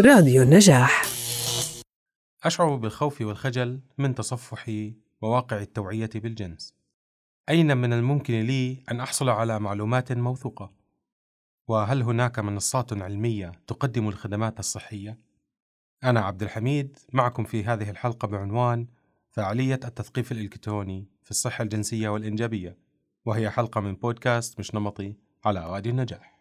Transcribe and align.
راديو 0.00 0.42
النجاح 0.42 1.02
أشعر 2.44 2.76
بالخوف 2.76 3.20
والخجل 3.20 3.80
من 3.98 4.14
تصفح 4.14 4.70
مواقع 5.22 5.58
التوعية 5.58 6.10
بالجنس. 6.14 6.74
أين 7.48 7.76
من 7.76 7.92
الممكن 7.92 8.40
لي 8.40 8.82
أن 8.90 9.00
أحصل 9.00 9.28
على 9.28 9.58
معلومات 9.58 10.12
موثوقة؟ 10.12 10.72
وهل 11.68 12.02
هناك 12.02 12.38
منصات 12.38 12.92
علمية 12.92 13.52
تقدم 13.66 14.08
الخدمات 14.08 14.58
الصحية؟ 14.58 15.18
أنا 16.04 16.20
عبد 16.20 16.42
الحميد 16.42 16.98
معكم 17.12 17.44
في 17.44 17.64
هذه 17.64 17.90
الحلقة 17.90 18.28
بعنوان 18.28 18.86
فعالية 19.30 19.80
التثقيف 19.84 20.32
الإلكتروني 20.32 21.06
في 21.22 21.30
الصحة 21.30 21.62
الجنسية 21.62 22.08
والإنجابية، 22.08 22.76
وهي 23.24 23.50
حلقة 23.50 23.80
من 23.80 23.94
بودكاست 23.94 24.58
مش 24.58 24.74
نمطي 24.74 25.14
على 25.44 25.60
راديو 25.60 25.92
النجاح. 25.92 26.35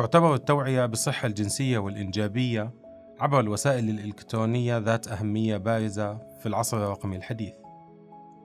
تعتبر 0.00 0.34
التوعية 0.34 0.86
بالصحة 0.86 1.26
الجنسية 1.26 1.78
والإنجابية 1.78 2.70
عبر 3.18 3.40
الوسائل 3.40 3.90
الإلكترونية 3.90 4.78
ذات 4.78 5.08
أهمية 5.08 5.56
بارزة 5.56 6.18
في 6.40 6.46
العصر 6.46 6.76
الرقمي 6.76 7.16
الحديث، 7.16 7.52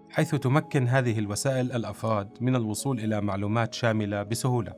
حيث 0.09 0.35
تمكن 0.35 0.87
هذه 0.87 1.19
الوسائل 1.19 1.71
الأفراد 1.71 2.29
من 2.41 2.55
الوصول 2.55 2.99
إلى 2.99 3.21
معلومات 3.21 3.73
شاملة 3.73 4.23
بسهولة، 4.23 4.73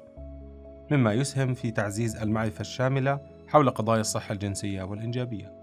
مما 0.91 1.13
يسهم 1.13 1.53
في 1.53 1.71
تعزيز 1.71 2.15
المعرفة 2.15 2.61
الشاملة 2.61 3.19
حول 3.47 3.69
قضايا 3.69 4.01
الصحة 4.01 4.33
الجنسية 4.33 4.83
والإنجابية. 4.83 5.53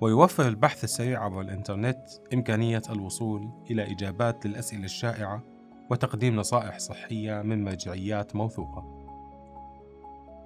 ويوفر 0.00 0.48
البحث 0.48 0.84
السريع 0.84 1.24
عبر 1.24 1.40
الإنترنت 1.40 1.98
إمكانية 2.34 2.82
الوصول 2.90 3.50
إلى 3.70 3.92
إجابات 3.92 4.46
للأسئلة 4.46 4.84
الشائعة 4.84 5.42
وتقديم 5.90 6.36
نصائح 6.36 6.78
صحية 6.78 7.42
من 7.42 7.64
مرجعيات 7.64 8.36
موثوقة. 8.36 9.03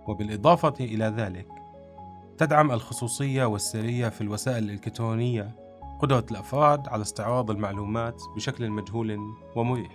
وبالإضافة 0.09 0.75
إلى 0.81 1.05
ذلك 1.05 1.49
تدعم 2.39 2.71
الخصوصية 2.71 3.45
والسرية 3.45 4.09
في 4.09 4.21
الوسائل 4.21 4.65
الإلكترونية 4.65 5.57
قدرة 6.01 6.27
الأفراد 6.31 6.89
على 6.89 7.03
استعراض 7.03 7.51
المعلومات 7.51 8.23
بشكل 8.37 8.71
مجهول 8.71 9.19
ومريح 9.57 9.93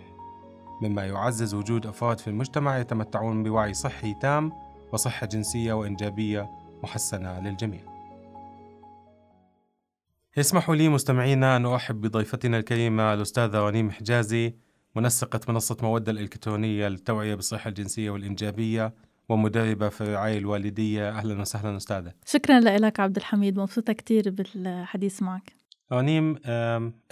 مما 0.82 1.06
يعزز 1.06 1.54
وجود 1.54 1.88
أفراد 1.88 2.20
في 2.20 2.28
المجتمع 2.28 2.78
يتمتعون 2.78 3.44
بوعي 3.44 3.74
صحي 3.74 4.14
تام 4.14 4.52
وصحة 4.94 5.28
جنسية 5.28 5.74
وإنجابية 5.74 6.50
محسنة 6.84 7.40
للجميع. 7.40 7.82
يسمح 10.38 10.70
لي 10.70 10.90
مستمعينا 10.90 11.56
أن 11.56 11.66
أرحب 11.66 12.02
بضيفتنا 12.02 12.58
الكريمة 12.58 13.14
الأستاذة 13.14 13.60
رنيم 13.60 13.92
حجازي 13.92 14.56
منسقة 14.96 15.40
منصة 15.48 15.78
مودة 15.82 16.12
الإلكترونية 16.12 16.88
للتوعية 16.88 17.36
بالصحة 17.36 17.68
الجنسية 17.68 18.10
والإنجابية. 18.10 18.94
ومدربة 19.30 19.90
في 19.90 20.02
الرعاية 20.02 20.38
الوالدية. 20.38 21.10
أهلا 21.10 21.42
وسهلا 21.42 21.78
أستاذة. 21.78 22.14
شكرا 22.26 22.60
لك 22.60 23.00
عبد 23.00 23.18
الحميد. 23.18 23.60
مبسوطة 23.60 23.94
كثير 23.94 24.30
بالحديث 24.30 25.22
معك. 25.22 25.54
رنيم 25.92 26.36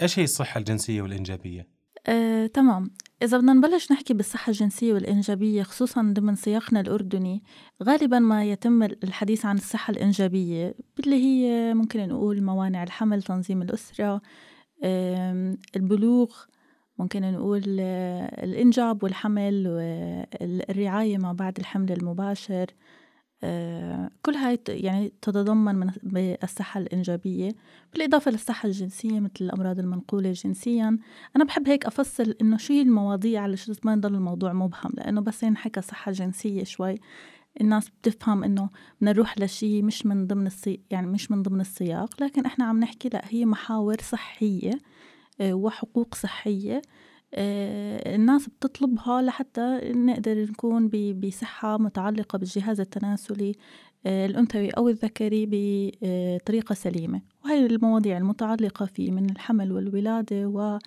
إيش 0.02 0.18
هي 0.18 0.24
الصحة 0.24 0.58
الجنسية 0.58 1.02
والإنجابية؟ 1.02 1.66
آه، 2.06 2.46
تمام. 2.46 2.90
إذا 3.22 3.38
بدنا 3.38 3.52
نبلش 3.52 3.92
نحكي 3.92 4.14
بالصحة 4.14 4.50
الجنسية 4.50 4.92
والإنجابية 4.92 5.62
خصوصا 5.62 6.02
ضمن 6.02 6.34
سياقنا 6.34 6.80
الأردني 6.80 7.42
غالبا 7.82 8.18
ما 8.18 8.44
يتم 8.44 8.82
الحديث 8.82 9.46
عن 9.46 9.56
الصحة 9.56 9.90
الإنجابية 9.90 10.74
اللي 11.00 11.16
هي 11.16 11.74
ممكن 11.74 12.08
نقول 12.08 12.42
موانع 12.42 12.82
الحمل 12.82 13.22
تنظيم 13.22 13.62
الأسرة 13.62 14.20
البلوغ 15.76 16.30
ممكن 17.02 17.32
نقول 17.32 17.76
آه، 17.80 18.44
الإنجاب 18.44 19.04
والحمل 19.04 19.68
والرعاية 19.68 21.18
ما 21.18 21.32
بعد 21.32 21.58
الحمل 21.58 21.92
المباشر 21.92 22.66
آه، 23.44 24.10
كل 24.22 24.34
هاي 24.34 24.58
يعني 24.68 25.12
تتضمن 25.22 25.74
من 25.74 25.90
الصحة 26.42 26.80
الإنجابية. 26.80 27.52
بالإضافة 27.92 28.30
للصحة 28.30 28.66
الجنسية 28.66 29.20
مثل 29.20 29.32
الأمراض 29.40 29.78
المنقولة 29.78 30.32
جنسيا 30.32 30.98
أنا 31.36 31.44
بحب 31.44 31.68
هيك 31.68 31.86
أفصل 31.86 32.34
إنه 32.40 32.56
شو 32.56 32.72
المواضيع 32.72 33.42
على 33.42 33.56
ما 33.84 33.92
يضل 33.92 34.14
الموضوع 34.14 34.52
مبهم 34.52 34.92
لأنه 34.96 35.20
بس 35.20 35.42
ينحكى 35.42 35.82
صحة 35.82 36.12
جنسية 36.12 36.64
شوي. 36.64 36.94
الناس 37.60 37.88
بتفهم 37.88 38.44
إنه 38.44 38.68
بدنا 39.00 39.12
نروح 39.12 39.38
لشيء 39.38 39.82
مش 39.82 40.06
من 40.06 40.26
ضمن 40.26 40.46
السياق 40.46 40.80
يعني 40.90 41.06
مش 41.06 41.30
من 41.30 41.42
ضمن 41.42 41.60
السياق 41.60 42.22
لكن 42.22 42.46
إحنا 42.46 42.64
عم 42.64 42.80
نحكي 42.80 43.08
لا 43.08 43.22
هي 43.28 43.44
محاور 43.44 43.96
صحية. 44.02 44.70
آه، 44.70 45.11
وحقوق 45.40 46.14
صحية. 46.14 46.82
آه، 47.34 48.14
الناس 48.14 48.48
بتطلبها 48.48 49.22
لحتى 49.22 49.92
نقدر 49.94 50.42
نكون 50.42 50.88
بصحة 51.12 51.78
متعلقة 51.78 52.38
بالجهاز 52.38 52.80
التناسلي 52.80 53.54
آه، 54.06 54.26
الأنثوي 54.26 54.70
أو 54.70 54.88
الذكري 54.88 55.48
بطريقة 55.50 56.74
سليمة. 56.74 57.22
وهي 57.44 57.66
المواضيع 57.66 58.16
المتعلقة 58.18 58.86
فيه 58.86 59.10
من 59.10 59.30
الحمل 59.30 59.72
والولادة 59.72 60.46
و 60.48 60.78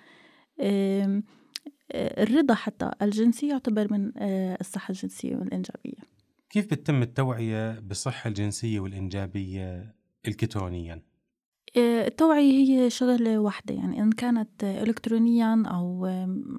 الرضا 1.94 2.54
حتى 2.54 2.90
الجنسي 3.02 3.48
يعتبر 3.48 3.92
من 3.92 4.12
الصحة 4.60 4.92
الجنسية 4.92 5.36
والإنجابية. 5.36 6.16
كيف 6.50 6.66
بتتم 6.66 7.02
التوعية 7.02 7.80
بالصحة 7.80 8.28
الجنسية 8.28 8.80
والإنجابية 8.80 9.94
إلكترونياً؟ 10.28 11.02
التوعية 11.76 12.52
هي 12.52 12.90
شغلة 12.90 13.38
واحدة. 13.38 13.74
يعني 13.74 14.02
إن 14.02 14.12
كانت 14.12 14.64
إلكترونيا 14.64 15.62
أو 15.66 16.06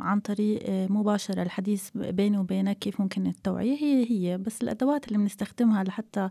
عن 0.02 0.20
طريق 0.20 0.64
مباشرة 0.70 1.42
الحديث 1.42 1.90
بيني 1.96 2.38
وبينك 2.38 2.80
كيف 2.80 3.02
ممكن 3.02 3.28
التوعية 3.28 3.76
هي 3.76 4.12
هي. 4.12 4.38
بس 4.38 4.62
الأدوات 4.62 5.08
اللي 5.08 5.18
بنستخدمها 5.18 5.84
لحتى 5.84 6.30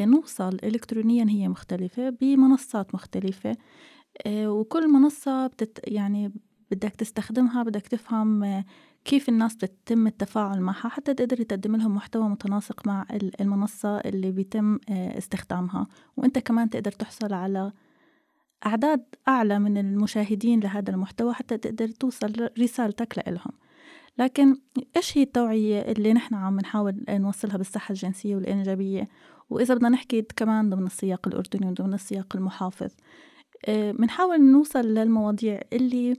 نوصل 0.00 0.58
إلكترونيا 0.64 1.26
هي 1.28 1.48
مختلفة 1.48 2.10
بمنصات 2.10 2.94
مختلفة. 2.94 3.56
وكل 4.28 4.88
منصة 4.88 5.46
بتت 5.46 5.80
يعني 5.84 6.32
بدك 6.70 6.90
تستخدمها 6.90 7.62
بدك 7.62 7.86
تفهم 7.86 8.64
كيف 9.04 9.28
الناس 9.28 9.54
بتتم 9.54 10.06
التفاعل 10.06 10.60
معها 10.60 10.88
حتى 10.88 11.14
تقدر 11.14 11.42
تقدم 11.42 11.76
لهم 11.76 11.94
محتوى 11.94 12.28
متناسق 12.28 12.86
مع 12.86 13.06
المنصة 13.40 13.96
اللي 13.98 14.32
بيتم 14.32 14.78
استخدامها. 14.90 15.86
وإنت 16.16 16.38
كمان 16.38 16.70
تقدر 16.70 16.92
تحصل 16.92 17.32
على 17.32 17.72
أعداد 18.66 19.04
أعلى 19.28 19.58
من 19.58 19.78
المشاهدين 19.78 20.60
لهذا 20.60 20.90
المحتوى 20.90 21.34
حتى 21.34 21.58
تقدر 21.58 21.88
توصل 21.88 22.48
رسالتك 22.58 23.18
لإلهم. 23.18 23.52
لكن 24.18 24.56
إيش 24.96 25.18
هي 25.18 25.22
التوعية 25.22 25.80
اللي 25.80 26.12
نحن 26.12 26.34
عم 26.34 26.60
نحاول 26.60 27.04
نوصلها 27.08 27.56
بالصحة 27.56 27.92
الجنسية 27.92 28.36
والإنجابية؟ 28.36 29.08
وإذا 29.50 29.74
بدنا 29.74 29.88
نحكي 29.88 30.22
كمان 30.36 30.70
ضمن 30.70 30.86
السياق 30.86 31.28
الأردني 31.28 31.70
وضمن 31.70 31.94
السياق 31.94 32.36
المحافظ 32.36 32.90
بنحاول 33.68 34.34
آه، 34.34 34.52
نوصل 34.52 34.80
للمواضيع 34.80 35.60
اللي 35.72 36.16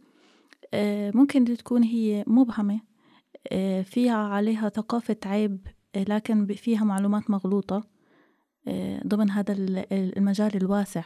آه، 0.74 1.12
ممكن 1.16 1.46
تكون 1.46 1.84
هي 1.84 2.24
مبهمة 2.28 2.80
آه، 3.52 3.82
فيها 3.82 4.18
عليها 4.18 4.70
ثقافة 4.70 5.18
عيب 5.26 5.68
لكن 5.96 6.46
فيها 6.46 6.84
معلومات 6.84 7.30
مغلوطة 7.30 7.84
ضمن 9.08 9.32
هذا 9.32 9.54
المجال 9.92 10.56
الواسع. 10.56 11.04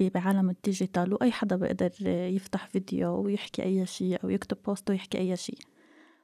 بعالم 0.00 0.50
ال 0.50 0.58
digital 0.58 1.14
وأي 1.14 1.32
حدا 1.32 1.56
بيقدر 1.56 1.92
يفتح 2.06 2.66
فيديو 2.66 3.22
ويحكي 3.22 3.62
أي 3.62 3.86
شيء 3.86 4.24
أو 4.24 4.30
يكتب 4.30 4.56
post 4.66 4.90
ويحكي 4.90 5.18
أي 5.18 5.36
شيء 5.36 5.58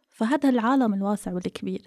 فهذا 0.08 0.48
العالم 0.48 0.94
الواسع 0.94 1.32
والكبير. 1.32 1.82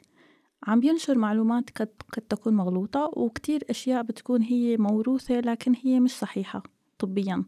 عم 0.68 0.80
بينشر 0.80 1.18
معلومات 1.18 1.70
قد, 1.70 1.90
قد 2.14 2.22
تكون 2.22 2.54
مغلوطة 2.54 3.12
وكتير 3.14 3.64
أشياء 3.70 4.04
بتكون 4.04 4.42
هي 4.42 4.78
موروثة 4.78 5.40
لكن 5.40 5.76
هي 5.84 6.00
مش 6.00 6.12
صحيحة 6.12 6.64
طبيا. 7.00 7.44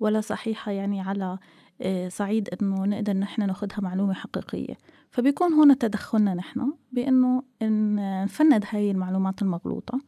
ولا 0.00 0.20
صحيحة 0.20 0.72
يعني 0.72 1.00
على 1.00 1.38
آه، 1.80 2.08
صعيد 2.08 2.48
إنه 2.48 2.84
نقدر 2.84 3.12
نحن 3.12 3.46
ناخدها 3.46 3.80
معلومة 3.80 4.14
حقيقية. 4.14 4.74
فبيكون 5.10 5.52
هنا 5.52 5.74
تدخلنا 5.74 6.34
نحن 6.34 6.72
بإنه 6.92 7.42
نفند 7.62 8.64
هاي 8.70 8.90
المعلومات 8.90 9.42
المغلوطة 9.42 10.00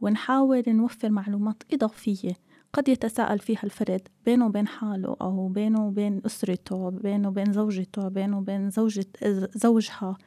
ونحاول 0.00 0.62
نوفر 0.68 1.10
معلومات 1.10 1.62
إضافية 1.72 2.32
قد 2.74 2.88
يتساءل 2.88 3.38
فيها 3.38 3.62
الفرد 3.64 4.08
بينه 4.26 4.46
وبين 4.46 4.68
حاله 4.68 5.16
أو 5.20 5.48
بينه 5.48 5.86
وبين 5.86 6.22
أسرته 6.26 6.90
بينه 6.90 7.28
وبين 7.28 7.52
زوجته 7.52 8.08
بينه 8.08 8.38
وبين 8.38 8.70
زوجة 8.70 9.06
زوجها 9.54 10.18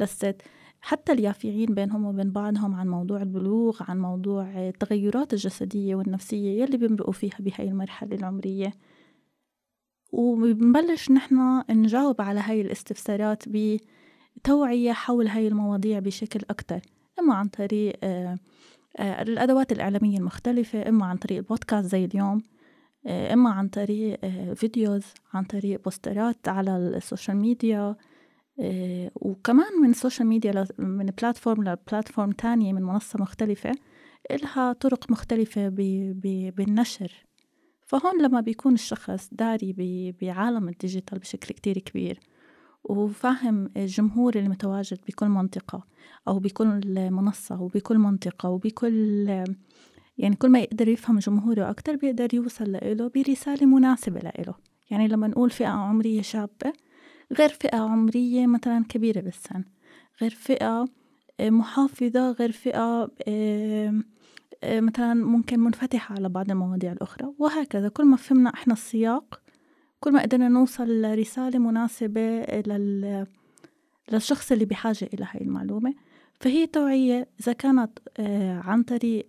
للست. 0.00 0.42
حتى 0.80 1.12
اليافعين 1.12 1.74
بينهم 1.74 2.04
وبين 2.04 2.30
بعضهم 2.30 2.74
عن 2.74 2.88
موضوع 2.88 3.22
البلوغ 3.22 3.82
عن 3.88 3.98
موضوع 4.00 4.68
التغيرات 4.68 5.32
الجسدية 5.32 5.94
والنفسية 5.94 6.62
يلي 6.62 6.76
بيمرقوا 6.76 7.12
فيها 7.12 7.36
بهاي 7.38 7.68
المرحلة 7.68 8.16
العمرية. 8.16 8.72
وبنبلش 10.12 11.10
نحن 11.10 11.62
نجاوب 11.70 12.20
على 12.20 12.40
هاي 12.40 12.60
الاستفسارات 12.60 13.42
بتوعية 13.48 14.92
حول 14.92 15.28
هاي 15.28 15.48
المواضيع 15.48 15.98
بشكل 15.98 16.40
أكتر 16.50 16.80
إما 17.18 17.34
عن 17.34 17.48
طريق 17.48 17.96
آه 18.02 18.38
الأدوات 18.98 19.72
الإعلامية 19.72 20.18
المختلفة 20.18 20.88
إما 20.88 21.06
عن 21.06 21.16
طريق 21.16 21.38
البودكاست 21.38 21.86
زي 21.86 22.04
اليوم 22.04 22.42
آه، 23.06 23.32
إما 23.32 23.50
عن 23.50 23.68
طريق 23.68 24.18
آه، 24.24 24.54
videos 24.54 25.04
عن 25.34 25.44
طريق 25.44 25.84
بوسترات 25.84 26.48
على 26.48 26.76
ال 26.76 26.85
social 26.85 27.36
media 27.36 27.96
آه، 28.60 29.10
وكمان 29.14 29.80
من 29.82 29.90
ال 29.90 29.95
social 29.95 30.28
media 30.28 30.66
من 30.78 31.06
platform 31.06 31.64
ل 31.64 31.72
platform 31.72 32.32
تانية 32.32 32.72
من 32.72 32.82
منصة 32.82 33.18
مختلفة 33.20 33.72
إلها 34.30 34.72
طرق 34.72 35.10
مختلفة 35.10 35.68
بالنشر. 36.56 37.12
فهون 37.86 38.22
لما 38.22 38.40
بيكون 38.40 38.74
الشخص 38.74 39.28
داري 39.32 40.14
بعالم 40.22 40.68
ال 40.68 40.74
digital 40.74 41.18
بشكل 41.18 41.54
كتير 41.54 41.78
كبير 41.78 42.20
وفاهم 42.84 43.70
الجمهور 43.76 44.36
المتواجد 44.36 44.98
بكل 45.08 45.28
منطقة 45.28 45.84
أو 46.28 46.38
بكل 46.38 46.80
منصة 47.10 47.62
وبكل 47.62 47.98
منطقة 47.98 48.48
وبكل 48.48 49.28
يعني 50.18 50.36
كل 50.36 50.48
ما 50.48 50.58
يقدر 50.58 50.88
يفهم 50.88 51.18
جمهوره 51.18 51.70
أكتر 51.70 51.96
بيقدر 51.96 52.34
يوصل 52.34 52.72
له 52.82 53.10
برسالة 53.14 53.66
مناسبة 53.66 54.20
له 54.20 54.54
يعني 54.90 55.08
لما 55.08 55.28
نقول 55.28 55.50
فئة 55.50 55.68
عمرية 55.68 56.22
شابة 56.22 56.72
غير 57.38 57.48
فئة 57.48 57.78
عمرية 57.78 58.46
مثلا 58.46 58.84
كبيرة 58.88 59.20
بالسن 59.20 59.64
غير 60.22 60.30
فئة 60.30 60.84
آه، 61.40 61.50
محافظة 61.50 62.30
غير 62.30 62.52
فئة 62.52 63.10
آه، 63.28 64.02
آه، 64.64 64.80
مثلا 64.80 65.14
ممكن 65.14 65.60
منفتحة 65.60 66.14
على 66.14 66.28
بعض 66.28 66.50
المواضيع 66.50 66.92
الأخرى 66.92 67.32
وهكذا. 67.38 67.88
كل 67.88 68.04
ما 68.04 68.16
فهمنا 68.16 68.50
إحنا 68.54 68.72
السياق 68.72 69.40
كل 70.00 70.12
ما 70.12 70.22
قدرنا 70.22 70.48
نوصل 70.48 71.02
لرسالة 71.02 71.58
مناسبة 71.58 72.44
لل... 72.66 73.26
للشخص 74.12 74.52
اللي 74.52 74.64
بحاجة 74.64 75.08
إلى 75.14 75.26
هاي 75.30 75.40
المعلومة. 75.40 75.94
فهي 76.40 76.66
توعية 76.66 77.28
إذا 77.40 77.52
كانت 77.52 77.98
عن 78.64 78.82
طريق 78.82 79.28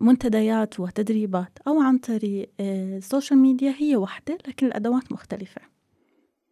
منتديات 0.00 0.80
وتدريبات 0.80 1.58
أو 1.66 1.80
عن 1.80 1.98
طريق 1.98 2.50
السوشيال 2.60 3.38
ميديا 3.38 3.74
هي 3.78 3.96
واحدة 3.96 4.38
لكن 4.48 4.66
الأدوات 4.66 5.12
مختلفة. 5.12 5.60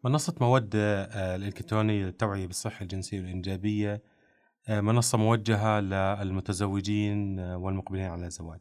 منصة 0.05 0.35
مودة 0.41 1.03
آه، 1.05 1.37
الإلكترونية 1.37 2.05
للتوعية 2.05 2.47
بالصحة 2.47 2.83
الجنسية 2.83 3.21
والإنجابية 3.21 4.03
آه، 4.69 4.81
منصة 4.81 5.19
موجهة 5.19 5.81
للمتزوجين 5.81 7.39
آه، 7.39 7.57
والمقبلين 7.57 8.05
على 8.05 8.27
الزواج. 8.27 8.61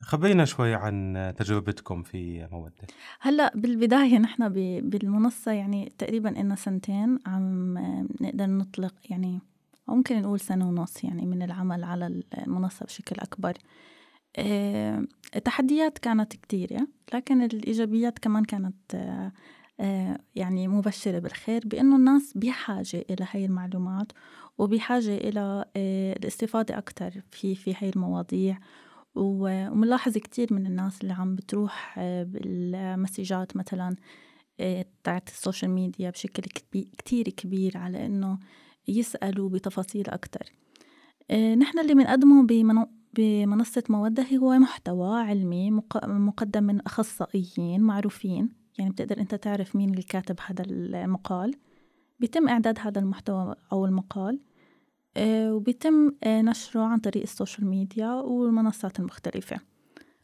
خبرينا 0.00 0.44
شوي 0.44 0.74
عن 0.74 1.32
تجربتكم 1.36 2.02
في 2.02 2.48
مودة. 2.52 2.86
هلأ 3.20 3.52
بالبداية 3.54 4.18
نحن 4.18 4.48
بالمنصة 4.80 5.52
يعني 5.52 5.92
تقريبا 5.98 6.40
إلنا 6.40 6.54
سنتين 6.54 7.18
عم 7.26 7.78
نقدر 8.20 8.46
نطلق 8.46 8.94
يعني 9.10 9.40
ممكن 9.88 10.22
نقول 10.22 10.40
سنة 10.40 10.68
ونص 10.68 11.04
يعني 11.04 11.26
من 11.26 11.42
العمل 11.42 11.84
على 11.84 12.22
المنصة 12.38 12.86
بشكل 12.86 13.16
أكبر. 13.18 13.54
التحديات 15.36 15.98
كانت 15.98 16.32
كتيرة 16.32 16.86
لكن 17.14 17.42
الإيجابيات 17.42 18.18
كمان 18.18 18.44
كانت 18.44 18.94
آه، 19.80 20.18
يعني 20.34 20.68
مبشرة 20.68 21.18
بالخير 21.18 21.62
بأنه 21.64 21.96
الناس 21.96 22.32
بحاجة 22.34 23.04
إلى 23.10 23.26
هاي 23.30 23.44
المعلومات 23.44 24.12
وبحاجة 24.58 25.16
إلى 25.16 25.64
آه، 25.76 26.12
الاستفادة 26.12 26.78
أكتر 26.78 27.10
في 27.30 27.54
في 27.54 27.74
هاي 27.80 27.90
المواضيع 27.90 28.58
وملاحظ 29.16 30.18
كتير 30.18 30.54
من 30.54 30.66
الناس 30.66 31.02
اللي 31.02 31.12
عم 31.12 31.34
بتروح 31.34 31.94
آه، 31.98 32.22
بالمسجات 32.22 33.56
مثلا 33.56 33.96
تاعت 35.04 35.28
ال 35.28 35.34
social 35.34 35.70
media 35.70 36.10
بشكل 36.10 36.42
كتير 36.72 37.28
كبير 37.28 37.78
على 37.78 38.06
إنه 38.06 38.38
يسألوا 38.88 39.48
بتفاصيل 39.48 40.10
أكتر. 40.10 40.52
نحن 41.32 41.78
اللي 41.78 41.94
بنقدمه 41.94 42.46
بمنصة 43.14 43.82
مودة 43.88 44.26
هو 44.36 44.58
محتوى 44.58 45.20
علمي 45.20 45.70
مقدم 46.04 46.64
من 46.64 46.80
أخصائيين 46.80 47.80
معروفين. 47.80 48.48
يعني 48.78 48.90
بتقدر 48.90 49.20
أنت 49.20 49.34
تعرف 49.34 49.76
مين 49.76 49.90
اللي 49.90 50.02
كاتب 50.02 50.36
هذا 50.46 50.64
المقال. 50.66 51.54
بيتم 52.20 52.48
إعداد 52.48 52.78
هذا 52.78 53.00
المحتوى 53.00 53.54
أو 53.72 53.86
المقال. 53.86 54.34
آه، 54.34 54.55
وبيتم 55.18 56.12
آه، 56.24 56.42
نشره 56.42 56.80
عن 56.80 56.98
طريق 56.98 57.22
ال 57.22 57.28
social 57.28 57.66
media 57.66 58.12
والمنصات 58.12 59.00
المختلفة. 59.00 59.56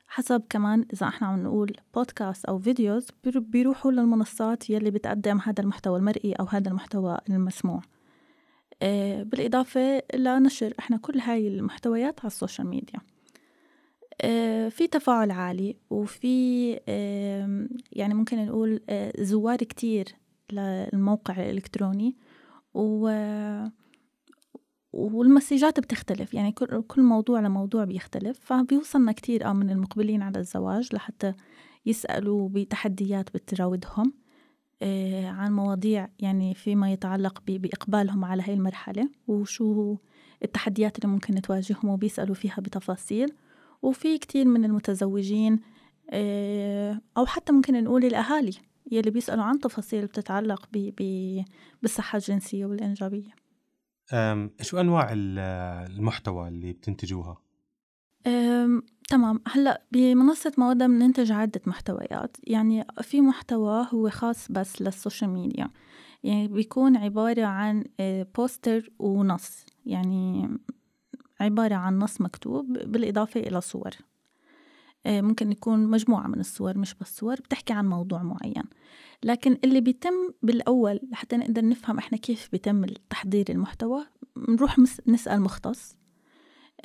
حسب 0.06 0.42
كمان 0.50 0.84
إذا 0.92 1.08
إحنا 1.08 1.28
عم 1.28 1.42
نقول 1.42 1.72
بودكاست 1.94 2.44
أو 2.44 2.58
videos 2.58 3.06
بيروحوا 3.24 3.92
للمنصات 3.92 4.70
يلي 4.70 4.90
بتقدم 4.90 5.38
هذا 5.38 5.62
المحتوى 5.62 5.98
المرئي 5.98 6.32
أو 6.32 6.44
هذا 6.44 6.68
المحتوى 6.68 7.18
المسموع. 7.28 7.80
آه، 8.82 9.22
بالإضافة 9.22 10.02
لنشر 10.14 10.74
إحنا 10.78 10.96
كل 10.96 11.18
هاي 11.18 11.48
المحتويات 11.48 12.20
على 12.20 12.26
ال 12.26 12.32
social 12.32 12.66
media. 12.66 13.00
آه، 14.20 14.68
في 14.68 14.86
تفاعل 14.86 15.30
عالي 15.30 15.76
وفي 15.90 16.72
يعني 17.92 18.14
ممكن 18.14 18.46
نقول 18.46 18.80
آه، 18.88 19.12
زوار 19.22 19.56
كتير 19.56 20.06
للموقع 20.52 21.34
الإلكتروني. 21.34 22.16
و 22.74 23.08
والمسجات 24.92 25.80
بتختلف 25.80 26.34
يعني 26.34 26.52
كل 26.86 27.02
موضوع 27.02 27.40
لموضوع 27.40 27.84
بيختلف 27.84 28.38
فبيوصلنا 28.42 29.12
كتير 29.12 29.46
آه 29.46 29.52
من 29.52 29.70
المقبلين 29.70 30.22
على 30.22 30.38
الزواج 30.38 30.94
لحتى 30.94 31.32
يسألوا 31.86 32.48
بتحديات 32.48 33.34
بتراودهم 33.34 34.12
عن 35.24 35.52
مواضيع 35.52 36.08
يعني 36.18 36.54
فيما 36.54 36.92
يتعلق 36.92 37.42
بإقبالهم 37.46 38.24
على 38.24 38.42
هاي 38.42 38.54
المرحلة 38.54 39.08
وشو 39.28 39.96
التحديات 40.44 40.98
اللي 40.98 41.08
ممكن 41.08 41.42
تواجههم 41.42 41.88
وبيسألوا 41.88 42.34
فيها 42.34 42.56
بتفاصيل. 42.58 43.32
وفي 43.82 44.18
كتير 44.18 44.44
من 44.44 44.64
المتزوجين 44.64 45.60
آه، 46.10 47.00
أو 47.16 47.26
حتى 47.26 47.52
ممكن 47.52 47.84
نقول 47.84 48.04
الأهالي 48.04 48.52
يلي 48.90 49.10
بيسألوا 49.10 49.44
عن 49.44 49.58
تفاصيل 49.60 50.06
بتتعلق 50.06 50.68
بالصحة 51.82 52.16
الجنسية 52.16 52.66
والإنجابية. 52.66 53.41
شو 54.60 54.80
أنواع 54.80 55.08
المحتوى 55.12 56.48
اللي 56.48 56.72
بتنتجوها؟ 56.72 57.36
تمام. 59.08 59.40
هلأ 59.48 59.82
بمنصة 59.92 60.52
مودة 60.58 60.86
بننتج 60.86 61.32
عدة 61.32 61.60
محتويات. 61.66 62.36
يعني 62.44 62.86
في 63.02 63.20
محتوى 63.20 63.86
هو 63.94 64.10
خاص 64.10 64.52
بس 64.52 64.82
لل 64.82 64.94
social 64.94 65.30
media. 65.30 65.70
يعني 66.22 66.48
بيكون 66.48 66.96
عبارة 66.96 67.44
عن 67.44 67.84
poster 68.36 68.90
آه، 69.00 69.04
ونص. 69.04 69.66
يعني 69.86 70.48
عبارة 71.40 71.74
عن 71.74 71.98
نص 71.98 72.20
مكتوب 72.20 72.72
بالإضافة 72.72 73.40
إلى 73.40 73.60
صور. 73.60 73.90
ممكن 75.06 75.52
يكون 75.52 75.86
مجموعة 75.86 76.26
من 76.26 76.40
الصور 76.40 76.78
مش 76.78 76.94
بس 76.94 77.18
صور 77.18 77.34
بتحكي 77.34 77.72
عن 77.72 77.88
موضوع 77.88 78.22
معين. 78.22 78.64
لكن 79.22 79.58
اللي 79.64 79.80
بيتم 79.80 80.14
بالأول 80.42 81.00
لحتى 81.10 81.36
نقدر 81.36 81.68
نفهم 81.68 81.98
إحنا 81.98 82.18
كيف 82.18 82.48
بيتم 82.52 82.84
تحضير 83.10 83.44
المحتوى 83.50 84.04
نروح 84.48 84.76
نسأل 85.06 85.40
مختص 85.40 85.96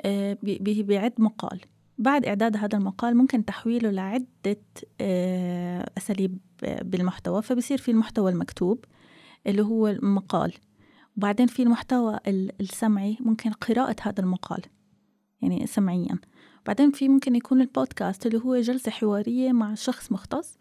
آه، 0.05 0.37
بيعد 0.41 1.13
مقال. 1.17 1.61
بعد 1.97 2.25
إعداد 2.25 2.57
هذا 2.57 2.77
المقال 2.77 3.17
ممكن 3.17 3.45
تحويله 3.45 3.91
لعدة 3.91 4.61
آه، 5.01 5.91
أساليب 5.97 6.37
بالمحتوى. 6.61 7.41
فبصير 7.41 7.77
في 7.77 7.91
المحتوى 7.91 8.31
المكتوب 8.31 8.85
اللي 9.47 9.61
هو 9.61 9.87
المقال. 9.87 10.53
وبعدين 11.17 11.47
في 11.47 11.63
المحتوى 11.63 12.19
السمعي 12.61 13.17
ممكن 13.19 13.51
قراءة 13.51 13.95
هذا 14.01 14.19
المقال 14.19 14.61
يعني 15.41 15.67
سمعيا. 15.67 16.19
بعدين 16.67 16.91
في 16.91 17.09
ممكن 17.09 17.35
يكون 17.35 17.61
البودكاست 17.61 18.25
اللي 18.25 18.41
هو 18.45 18.55
جلسة 18.55 18.91
حوارية 18.91 19.51
مع 19.51 19.73
شخص 19.73 20.11
مختص 20.11 20.57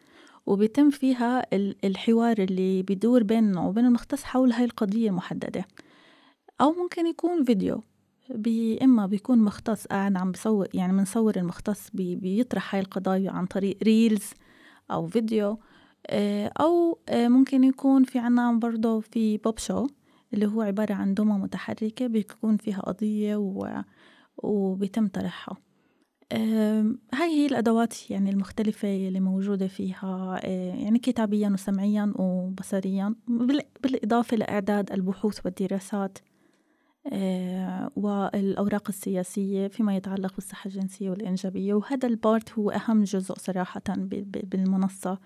وبيتم 0.47 0.91
فيها 0.91 1.47
الحوار 1.85 2.39
اللي 2.39 2.83
بيدور 2.83 3.23
بيننا 3.23 3.61
وبين 3.61 3.85
المختص 3.85 4.23
حول 4.23 4.53
هاي 4.53 4.65
القضية 4.65 5.09
المحددة 5.09 5.65
أو 6.61 6.73
ممكن 6.73 7.07
يكون 7.07 7.45
فيديو 7.45 7.83
بي 8.31 8.79
إما 8.79 9.07
بيكون 9.07 9.39
مختص 9.39 9.87
قاعد 9.87 10.17
عم 10.17 10.33
بصور 10.33 10.69
يعني 10.75 10.93
بنصور 10.93 11.37
المختص 11.37 11.91
بي 11.91 12.17
بيطرح 12.17 12.75
هاي 12.75 12.81
القضايا 12.81 13.31
عن 13.31 13.47
طريق 13.47 13.79
reels 13.83 14.31
أو 14.91 15.07
فيديو. 15.07 15.59
آه، 16.07 16.53
أو 16.61 16.99
آه، 17.09 17.29
ممكن 17.29 17.65
يكون 17.65 18.05
في 18.05 18.19
عنا 18.19 18.53
برضه 18.53 19.01
في 19.01 19.39
puppet 19.39 19.59
show 19.59 19.87
اللي 20.35 20.47
هو 20.47 20.63
عبارة 20.63 20.95
عن 20.95 21.15
دمى 21.15 21.33
متحركة 21.33 22.07
بيكون 22.07 22.57
فيها 22.57 22.81
قضية 22.81 23.37
و... 23.37 23.83
وبيتم 24.39 25.09
طرحها. 25.09 25.66
هاي 26.33 27.31
هي 27.31 27.47
الأدوات 27.47 28.11
يعني 28.11 28.31
المختلفة 28.31 28.89
اللي 28.89 29.21
موجودة 29.21 29.67
فيها 29.67 30.41
آه، 30.45 30.75
يعني 30.75 30.99
كتابيا 30.99 31.49
وسمعيا 31.49 32.13
وبصريا 32.17 33.15
بالإضافة 33.83 34.37
لإعداد 34.37 34.93
البحوث 34.93 35.47
والدراسات 35.47 36.19
آه، 37.13 37.91
والأوراق 37.97 38.89
السياسية 38.89 39.69
فيما 39.69 39.97
يتعلق 39.97 40.35
بالصحة 40.35 40.69
الجنسية 40.69 41.11
والإنجابية. 41.11 41.75
وهذا 41.75 42.09
البارت 42.09 42.53
هو 42.53 42.71
أهم 42.71 43.05
جزء 43.05 43.35
صراحة 43.39 43.83
بالمنصة 43.89 45.19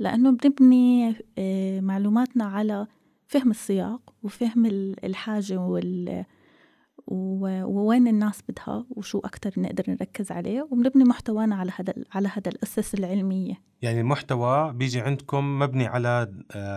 لأنه 0.00 0.30
بنبني 0.30 1.14
آه، 1.38 1.80
معلوماتنا 1.80 2.44
على 2.44 2.86
فهم 3.26 3.50
السياق 3.50 4.14
وفهم 4.22 4.66
الحاجة 5.04 5.56
وال 5.56 6.24
ووين 7.06 8.08
الناس 8.08 8.42
بدها 8.48 8.86
وشو 8.90 9.18
أكتر 9.18 9.52
نقدر 9.56 9.84
نركز 9.88 10.32
عليه 10.32 10.62
وبنبني 10.62 11.04
محتوانا 11.04 11.56
على 11.56 11.72
هذا 11.76 11.94
على 12.14 12.28
هذا 12.28 12.48
الأسس 12.50 12.94
العلمية. 12.94 13.54
يعني 13.82 14.00
المحتوى 14.00 14.72
بيجي 14.72 15.00
عندكم 15.00 15.58
مبني 15.58 15.86
على 15.86 16.32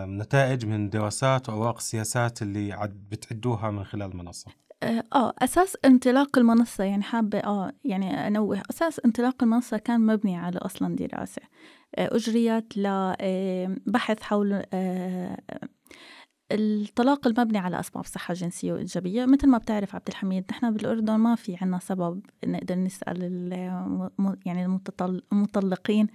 نتائج 0.08 0.66
من 0.66 0.90
دراسات 0.90 1.50
وأوراق 1.50 1.78
السياسات 1.78 2.42
اللي 2.42 2.74
عد 2.74 3.06
بتعدوها 3.12 3.72
من 3.72 3.84
خلال 3.84 4.12
المنصة. 4.12 4.52
آه, 4.84 5.04
آه، 5.14 5.34
أساس 5.40 5.78
انطلاق 5.86 6.38
المنصة 6.38 6.84
يعني 6.84 7.04
حابة 7.04 7.40
آه 7.40 7.72
يعني 7.86 8.28
أنوه 8.28 8.62
أساس 8.70 9.00
انطلاق 9.06 9.44
المنصة 9.44 9.78
كان 9.78 10.02
مبني 10.02 10.38
على 10.38 10.58
أصلا 10.58 10.96
دراسة. 10.96 11.42
آه، 11.96 12.16
أجريت 12.16 12.78
لبحث 12.78 14.22
حول 14.22 14.64
الطلاق 16.52 17.28
المبني 17.28 17.58
على 17.58 17.80
أسباب 17.80 18.06
صحة 18.06 18.34
جنسية 18.34 18.74
وإيجابية. 18.74 19.26
مثل 19.26 19.48
ما 19.48 19.58
بتعرف 19.58 19.96
عبد 19.96 20.08
الحميد 20.08 20.46
نحن 20.52 20.74
بالأردن 20.74 21.16
ما 21.16 21.36
في 21.36 21.58
عنا 21.62 21.80
سبب 21.80 22.22
نقدر 22.46 22.76
نسأل 22.76 23.52
يعني 24.46 24.80
المطلقين 25.32 26.08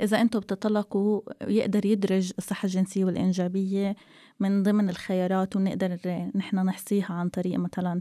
إذا 0.00 0.20
أنتم 0.20 0.40
بتطلقوا 0.40 1.20
يقدر 1.42 1.86
يدرج 1.86 2.32
الصحة 2.38 2.66
الجنسية 2.66 3.04
والإنجابية 3.04 3.96
من 4.40 4.62
ضمن 4.62 4.90
الخيارات 4.90 5.56
ونقدر 5.56 5.98
نحن 6.34 6.56
نحصيها 6.56 7.12
عن 7.12 7.28
طريق 7.28 7.58
مثلا 7.58 8.00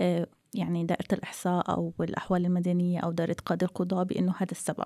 آه، 0.00 0.26
يعني 0.54 0.84
دائرة 0.84 1.08
الإحصاء 1.12 1.70
أو 1.70 1.92
الأحوال 2.00 2.46
المدنية 2.46 3.00
أو 3.00 3.12
دائرة 3.12 3.36
قاضي 3.46 3.66
القضاء 3.66 4.04
بأنه 4.04 4.34
هذا 4.38 4.52
السبب. 4.52 4.84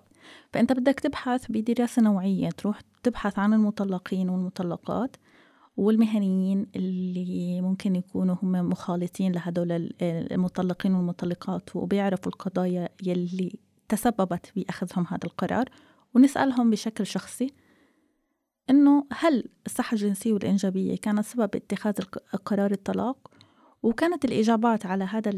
فأنت 0.53 0.73
بدك 0.73 1.01
تبحث 1.01 1.47
بدراسة 1.49 2.03
نوعية 2.03 2.49
تروح 2.51 2.81
تبحث 3.03 3.39
عن 3.39 3.53
المطلقين 3.53 4.29
والمطلقات. 4.29 5.17
والمهنيين 5.77 6.67
اللي 6.77 7.61
ممكن 7.61 7.97
يكونوا 7.97 8.37
هم 8.43 8.53
مخالطين 8.53 9.33
لهدول 9.33 9.93
المطلقين 10.03 10.95
والمطلقات 10.95 11.77
وبيعرفوا 11.77 12.33
القضايا 12.33 12.89
يلي 13.03 13.59
تسببت 13.89 14.53
بأخذهم 14.57 15.07
هذا 15.09 15.25
القرار 15.25 15.69
ونسألهم 16.15 16.71
بشكل 16.71 17.07
شخصي 17.07 17.53
إنه 18.71 19.07
هل 19.13 19.45
الصحة 19.67 19.95
الجنسية 19.95 20.33
والإنجابية 20.33 20.97
كانت 20.97 21.25
سبب 21.25 21.57
اتخاذ 21.57 21.93
قرار 22.45 22.71
الطلاق؟ 22.71 23.31
وكانت 23.83 24.25
الإجابات 24.25 24.87
على 24.87 25.05
هذا 25.05 25.31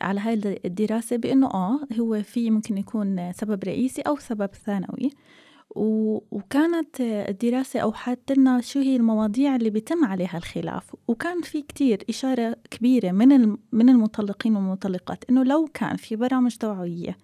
على 0.00 0.20
هاي 0.20 0.34
الدراسة 0.64 1.16
بأنه 1.16 1.46
آه 1.46 1.80
هو 2.00 2.22
في 2.22 2.50
ممكن 2.50 2.78
يكون 2.78 3.32
سبب 3.32 3.64
رئيسي 3.64 4.02
أو 4.02 4.16
سبب 4.16 4.54
ثانوي. 4.54 5.10
وكانت 5.70 7.00
الدراسة 7.00 7.80
أوحت 7.80 8.32
لنا 8.32 8.60
شو 8.60 8.80
هي 8.80 8.96
المواضيع 8.96 9.56
اللي 9.56 9.70
بيتم 9.70 10.04
عليها 10.04 10.36
الخلاف. 10.36 10.96
وكان 11.08 11.42
في 11.42 11.62
كتير 11.62 12.04
إشارة 12.08 12.56
كبيرة 12.70 13.10
من 13.12 13.56
من 13.72 13.88
المطلقين 13.88 14.56
والمطلقات 14.56 15.24
إنه 15.30 15.44
لو 15.44 15.68
كان 15.74 15.96
في 15.96 16.16
برامج 16.16 16.56
توعوية 16.56 17.16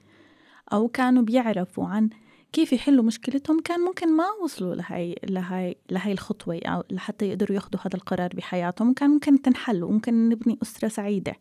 أو 0.72 0.88
كانوا 0.88 1.22
بيعرفوا 1.22 1.86
عن 1.86 2.10
كيف 2.52 2.72
يحلوا 2.72 3.04
مشكلتهم 3.04 3.60
كان 3.60 3.80
ممكن 3.80 4.16
ما 4.16 4.24
وصلوا 4.42 4.74
لهي 4.74 5.14
لهي 5.28 5.74
لهي 5.90 6.12
الخطوة 6.12 6.60
أو 6.64 6.84
لحتى 6.90 7.28
يقدروا 7.28 7.54
ياخذوا 7.54 7.80
هذا 7.80 7.94
القرار 7.96 8.30
بحياتهم. 8.34 8.92
كان 8.94 9.10
ممكن 9.10 9.42
تنحل 9.42 9.84
وممكن 9.84 10.28
نبني 10.28 10.58
أسرة 10.62 10.88
سعيدة. 10.88 11.34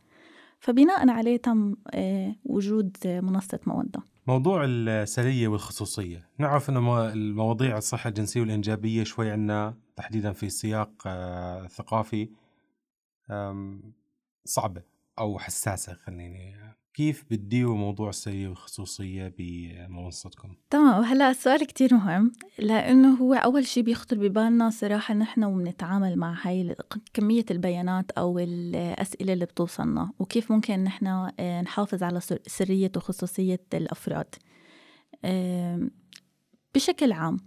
فبناء 0.60 1.10
عليه 1.10 1.38
تم 1.38 1.76
آه، 1.92 2.36
وجود 2.46 2.98
منصة 3.06 3.60
مودة. 3.68 4.13
موضوع 4.28 4.64
السرية 4.66 5.48
والخصوصية. 5.48 6.30
نعرف 6.38 6.70
أنه 6.70 7.14
المواضيع 7.14 7.78
الصحة 7.78 8.08
الجنسية 8.08 8.42
والإنجابية 8.42 9.04
شوي 9.04 9.32
عنا 9.32 9.78
تحديدا 9.96 10.34
في 10.34 10.50
سياق 10.50 10.92
آه، 11.06 11.68
ثقافي 11.68 12.30
صعبة 14.46 14.84
أو 15.20 15.40
حساسة 15.40 15.94
خليني 15.94 16.63
كيف 16.94 17.26
بتديروا 17.32 17.78
موضوع 17.78 18.10
السرية 18.10 18.48
والخصوصية 18.48 19.34
بمنصتكم؟ 19.38 20.56
تمام 20.70 21.00
وهلا 21.00 21.32
السؤال 21.32 21.68
كتير 21.68 21.94
مهم 21.94 22.32
لأنه 22.60 23.16
هو 23.16 23.34
أول 23.34 23.66
شيء 23.66 23.84
بيخطر 23.84 24.18
ببالنا 24.18 24.70
صراحة 24.70 25.14
نحن 25.14 25.44
وبنتعامل 25.44 26.18
مع 26.18 26.38
هاي 26.42 26.76
كمية 27.14 27.46
البيانات 27.52 28.12
أو 28.12 28.40
الأسئلة 28.40 29.34
اللي 29.34 29.46
بتوصلنا 29.46 30.12
وكيف 30.20 30.52
ممكن 30.52 30.84
نحن 30.84 31.08
آه، 31.40 31.62
نحافظ 31.62 32.04
على 32.04 32.20
سرية 32.48 32.92
وخصوصية 32.96 33.62
الأفراد 33.74 34.36
بشكل 36.76 37.12
عام 37.12 37.38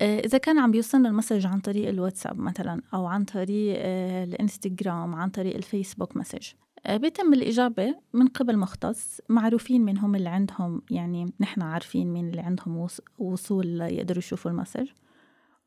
آه، 0.00 0.18
إذا 0.18 0.38
كان 0.38 0.58
عم 0.58 0.70
بيوصلنا 0.70 1.08
ال 1.08 1.13
message 1.13 1.46
عن 1.46 1.60
طريق 1.60 1.88
الواتساب 1.88 2.38
مثلا 2.38 2.82
أو 2.94 3.06
عن 3.06 3.24
طريق 3.24 3.74
آه، 3.78 4.24
الإنستغرام 4.24 5.14
عن 5.14 5.30
طريق 5.30 5.56
الفيسبوك 5.56 6.16
message 6.16 6.48
آه، 6.86 6.96
بيتم 6.96 7.32
الإجابة 7.32 7.94
من 8.12 8.26
قبل 8.28 8.56
مختص 8.56 9.20
معروفين 9.28 9.80
من 9.80 9.98
هم 9.98 10.14
اللي 10.14 10.28
عندهم 10.28 10.82
يعني 10.90 11.32
نحن 11.40 11.62
عارفين 11.62 12.12
مين 12.12 12.28
اللي 12.28 12.40
عندهم 12.40 12.86
وصول 13.18 13.80
يقدروا 13.80 14.18
يشوفوا 14.18 14.50
ال 14.50 14.54
message. 14.54 14.88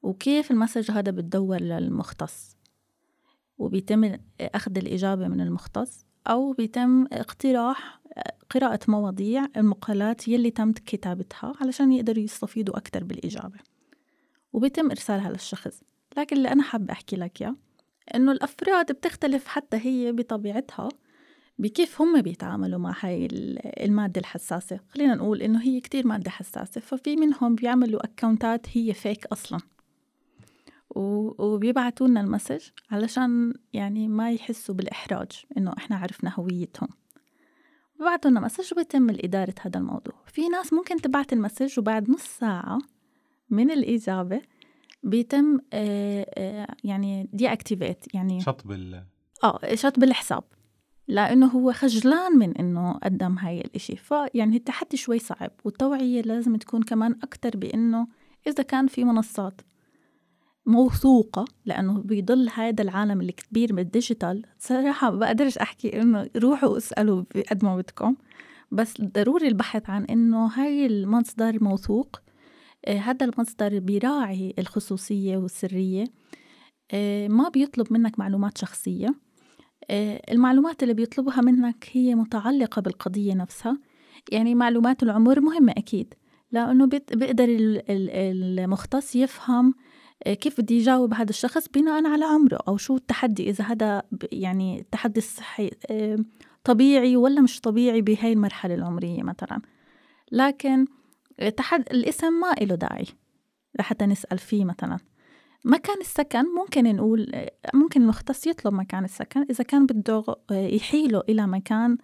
وكيف 0.01 0.51
ال 0.51 0.56
message 0.56 0.91
هذا 0.91 1.11
بتدور 1.11 1.61
للمختص. 1.61 2.57
وبيتم 3.57 4.17
أخذ 4.41 4.77
الإجابة 4.77 5.27
من 5.27 5.41
المختص. 5.41 6.05
أو 6.27 6.51
بيتم 6.51 7.05
اقتراح 7.11 8.01
قراءة 8.49 8.79
مواضيع 8.87 9.45
المقالات 9.57 10.27
يلي 10.27 10.51
تم 10.51 10.71
كتابتها 10.71 11.53
علشان 11.61 11.91
يقدروا 11.91 12.23
يستفيدوا 12.23 12.77
أكثر 12.77 13.03
بالإجابة. 13.03 13.59
وبيتم 14.53 14.91
إرسالها 14.91 15.29
للشخص 15.31 15.83
لكن 16.17 16.37
اللي 16.37 16.51
أنا 16.51 16.63
حابة 16.63 16.91
أحكي 16.93 17.15
لك 17.15 17.41
إياه 17.41 17.55
إنه 18.15 18.31
الأفراد 18.31 18.91
بتختلف 18.91 19.47
حتى 19.47 19.77
هي 19.77 20.11
بطبيعتها. 20.11 20.89
بكيف 21.57 22.01
هم 22.01 22.21
بيتعاملوا 22.21 22.79
مع 22.79 22.95
هاي 22.99 23.27
المادة 23.63 24.21
الحساسة. 24.21 24.79
خلينا 24.89 25.15
نقول 25.15 25.41
إنه 25.41 25.61
هي 25.61 25.81
كتير 25.81 26.07
مادة 26.07 26.31
حساسة 26.31 26.81
ففي 26.81 27.15
منهم 27.15 27.55
بيعملوا 27.55 28.05
أكاونتات 28.05 28.77
هي 28.77 28.93
فيك 28.93 29.25
أصلا. 29.25 29.59
وبيبعتوا 30.89 32.07
لنا 32.07 32.21
ال 32.21 32.26
message 32.26 32.61
علشان 32.91 33.53
يعني 33.73 34.07
ما 34.07 34.31
يحسوا 34.31 34.75
بالإحراج 34.75 35.45
إنه 35.57 35.73
إحنا 35.77 35.95
عرفنا 35.95 36.33
هويتهم. 36.35 36.89
ببعتوا 37.99 38.31
لنا 38.31 38.39
message 38.39 38.73
وبيتم 38.73 39.09
الإدارة 39.09 39.55
هذا 39.61 39.79
الموضوع. 39.79 40.15
في 40.25 40.49
ناس 40.49 40.73
ممكن 40.73 41.01
تبعت 41.01 41.33
ال 41.33 41.39
message 41.39 41.79
وبعد 41.79 42.09
نص 42.09 42.23
ساعة 42.23 42.79
من 43.49 43.71
الإجابة 43.71 44.41
بيتم 45.03 45.59
آه، 45.73 46.25
آه، 46.37 46.75
يعني 46.83 47.29
deactivate 47.33 48.15
يعني 48.15 48.41
شطب 48.41 48.71
ال 48.71 49.03
آه 49.43 49.75
شطب 49.75 50.03
الحساب 50.03 50.43
لأنه 51.07 51.47
هو 51.47 51.73
خجلان 51.73 52.37
من 52.37 52.57
إنه 52.57 52.93
قدم 52.93 53.37
هاي 53.37 53.61
الإشي. 53.61 53.95
فيعني 53.95 54.57
التحدي 54.57 54.97
شوي 54.97 55.19
صعب 55.19 55.51
والتوعية 55.63 56.21
لازم 56.21 56.55
تكون 56.55 56.83
كمان 56.83 57.11
أكثر 57.23 57.57
بإنه 57.57 58.07
إذا 58.47 58.63
كان 58.63 58.87
في 58.87 59.03
منصات 59.03 59.61
موثوقة 60.65 61.45
لأنه 61.65 62.01
بيضل 62.01 62.49
هذا 62.53 62.81
العالم 62.81 63.21
الكبير 63.21 63.73
بالديجيتال 63.73 64.45
صراحة 64.59 65.09
بقدرش 65.09 65.57
أحكي 65.57 66.01
إنه 66.01 66.29
روحوا 66.37 66.77
اسألوا 66.77 67.23
قد 67.51 67.65
ما 67.65 67.77
بدكم. 67.77 68.15
بس 68.71 69.01
ضروري 69.01 69.47
البحث 69.47 69.89
عن 69.89 70.05
إنه 70.05 70.45
هاي 70.45 70.85
المصدر 70.85 71.63
موثوق 71.63 72.21
آه، 72.85 72.97
هذا 72.97 73.25
المصدر 73.25 73.79
بيراعي 73.79 74.53
الخصوصية 74.59 75.37
والسرية. 75.37 76.05
آه، 76.91 77.27
ما 77.27 77.49
بيطلب 77.49 77.93
منك 77.93 78.19
معلومات 78.19 78.57
شخصية. 78.57 79.15
المعلومات 80.31 80.83
اللي 80.83 80.93
بيطلبها 80.93 81.41
منك 81.41 81.89
هي 81.91 82.15
متعلقة 82.15 82.81
بالقضية 82.81 83.33
نفسها. 83.33 83.77
يعني 84.31 84.55
معلومات 84.55 85.03
العمر 85.03 85.39
مهمة 85.39 85.71
أكيد 85.71 86.13
لأنه 86.51 86.85
بيقدر 86.85 87.45
المختص 87.89 89.15
يفهم 89.15 89.73
كيف 90.25 90.61
بدي 90.61 90.77
يجاوب 90.77 91.13
هذا 91.13 91.29
الشخص 91.29 91.69
بناء 91.69 92.07
على 92.07 92.25
عمره 92.25 92.59
أو 92.67 92.77
شو 92.77 92.95
التحدي 92.95 93.49
إذا 93.49 93.63
هذا 93.63 94.03
يعني 94.31 94.79
التحدي 94.79 95.19
الصحي 95.19 95.71
طبيعي 96.63 97.15
ولا 97.15 97.41
مش 97.41 97.61
طبيعي 97.61 98.01
بهاي 98.01 98.33
المرحلة 98.33 98.75
العمرية 98.75 99.23
مثلا. 99.23 99.61
لكن 100.31 100.85
تحد 101.57 101.81
الاسم 101.91 102.33
ما 102.33 102.65
له 102.65 102.75
داعي. 102.75 103.05
لحتى 103.79 104.05
نسأل 104.05 104.37
فيه 104.37 104.65
مثلا. 104.65 104.97
مكان 105.65 106.01
السكن 106.01 106.45
ممكن 106.55 106.95
نقول 106.95 107.31
ممكن 107.73 108.01
المختص 108.01 108.47
يطلب 108.47 108.73
مكان 108.73 109.03
السكن. 109.03 109.45
إذا 109.49 109.63
كان 109.63 109.85
بده 109.85 110.23
يحيله 110.51 111.23
إلى 111.29 111.47
مكان 111.47 111.97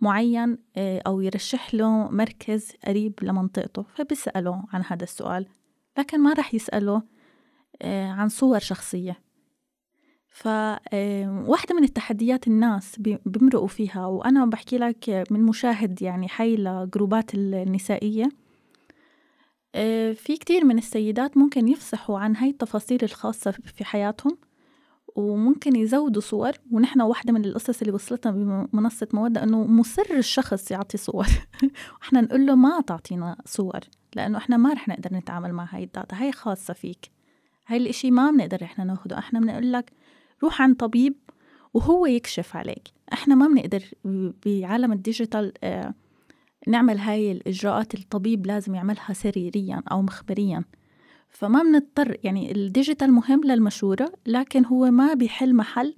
معين 0.00 0.58
أو 0.78 1.20
يرشح 1.20 1.74
له 1.74 2.10
مركز 2.10 2.72
قريب 2.86 3.14
لمنطقته 3.22 3.82
فبيسأله 3.94 4.64
عن 4.72 4.82
هذا 4.86 5.04
السؤال. 5.04 5.46
لكن 5.98 6.20
ما 6.20 6.32
رح 6.32 6.54
يسأله 6.54 7.02
عن 7.84 8.28
صور 8.28 8.58
شخصية. 8.58 9.26
فواحدة 10.28 11.74
من 11.74 11.84
التحديات 11.84 12.46
الناس 12.48 12.98
بيمرقوا 13.26 13.66
فيها 13.66 14.06
وأنا 14.06 14.46
بحكي 14.46 14.78
لك 14.78 15.26
من 15.30 15.42
مشاهد 15.42 16.02
يعني 16.02 16.28
حي 16.28 16.56
لجروبات 16.56 17.34
النسائية. 17.34 18.24
آه، 18.24 18.45
في 20.14 20.36
كتير 20.40 20.64
من 20.64 20.78
السيدات 20.78 21.36
ممكن 21.36 21.68
يفصحوا 21.68 22.18
عن 22.18 22.36
هاي 22.36 22.50
التفاصيل 22.50 22.98
الخاصة 23.02 23.50
في 23.50 23.84
حياتهم 23.84 24.38
وممكن 25.16 25.76
يزودوا 25.76 26.22
صور 26.22 26.52
ونحن 26.72 27.00
واحدة 27.00 27.32
من 27.32 27.44
القصص 27.44 27.80
اللي 27.80 27.92
وصلتنا 27.92 28.32
بمنصة 28.72 29.08
مودة 29.12 29.42
إنه 29.42 29.66
مصر 29.66 30.02
الشخص 30.10 30.70
يعطي 30.70 30.98
صور. 30.98 31.26
وإحنا 32.00 32.20
نقول 32.20 32.46
له 32.46 32.54
ما 32.54 32.80
تعطينا 32.80 33.36
صور 33.44 33.80
لأنه 34.14 34.38
إحنا 34.38 34.56
ما 34.56 34.72
رح 34.72 34.88
نقدر 34.88 35.14
نتعامل 35.14 35.52
مع 35.52 35.68
هاي 35.70 35.84
ال 35.84 35.90
data 35.90 36.16
هاي 36.22 36.32
خاصة 36.32 36.74
فيك. 36.74 37.10
هاي 37.66 37.76
الإشي 37.76 38.10
ما 38.10 38.30
بنقدر 38.30 38.62
إحنا 38.62 38.84
ناخده 38.84 39.18
إحنا 39.18 39.40
بنقول 39.40 39.72
لك 39.72 39.92
روح 40.42 40.62
عند 40.62 40.76
طبيب 40.76 41.14
وهو 41.74 42.06
يكشف 42.06 42.56
عليك. 42.56 42.88
إحنا 43.12 43.34
ما 43.34 43.48
بنقدر 43.48 43.84
بعالم 44.46 44.92
ال 44.92 45.00
digital 45.00 45.52
آه، 45.64 45.94
نعمل 46.66 46.98
هاي 46.98 47.32
الإجراءات 47.32 47.94
الطبيب 47.94 48.46
لازم 48.46 48.74
يعملها 48.74 49.12
سريريا 49.12 49.82
أو 49.92 50.02
مخبريا. 50.02 50.64
فما 51.28 51.62
بنضطر 51.62 52.16
يعني 52.24 52.52
ال 52.52 52.60
digital 52.60 53.12
مهم 53.12 53.40
للمشورة 53.44 54.12
لكن 54.26 54.64
هو 54.64 54.90
ما 54.90 55.14
بيحل 55.14 55.54
محل 55.54 55.94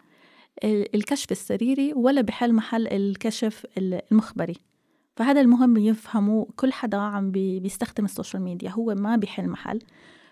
الكشف 0.65 1.33
السريري 1.33 1.93
ولا 1.93 2.21
بحل 2.21 2.53
محل 2.53 2.87
الكشف 2.87 3.67
المخبري. 3.79 4.57
فهذا 5.17 5.41
المهم 5.41 5.77
يفهموا 5.77 6.45
كل 6.57 6.73
حدا 6.73 6.97
عم 6.97 7.31
بيستخدم 7.31 8.05
ال 8.05 8.10
social 8.10 8.43
media 8.43 8.71
هو 8.71 8.95
ما 8.95 9.17
بيحل 9.17 9.49
محل. 9.49 9.79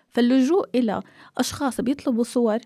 فاللجوء 0.09 0.69
إلى 0.75 1.01
أشخاص 1.37 1.81
بيطلبوا 1.81 2.23
صور 2.23 2.59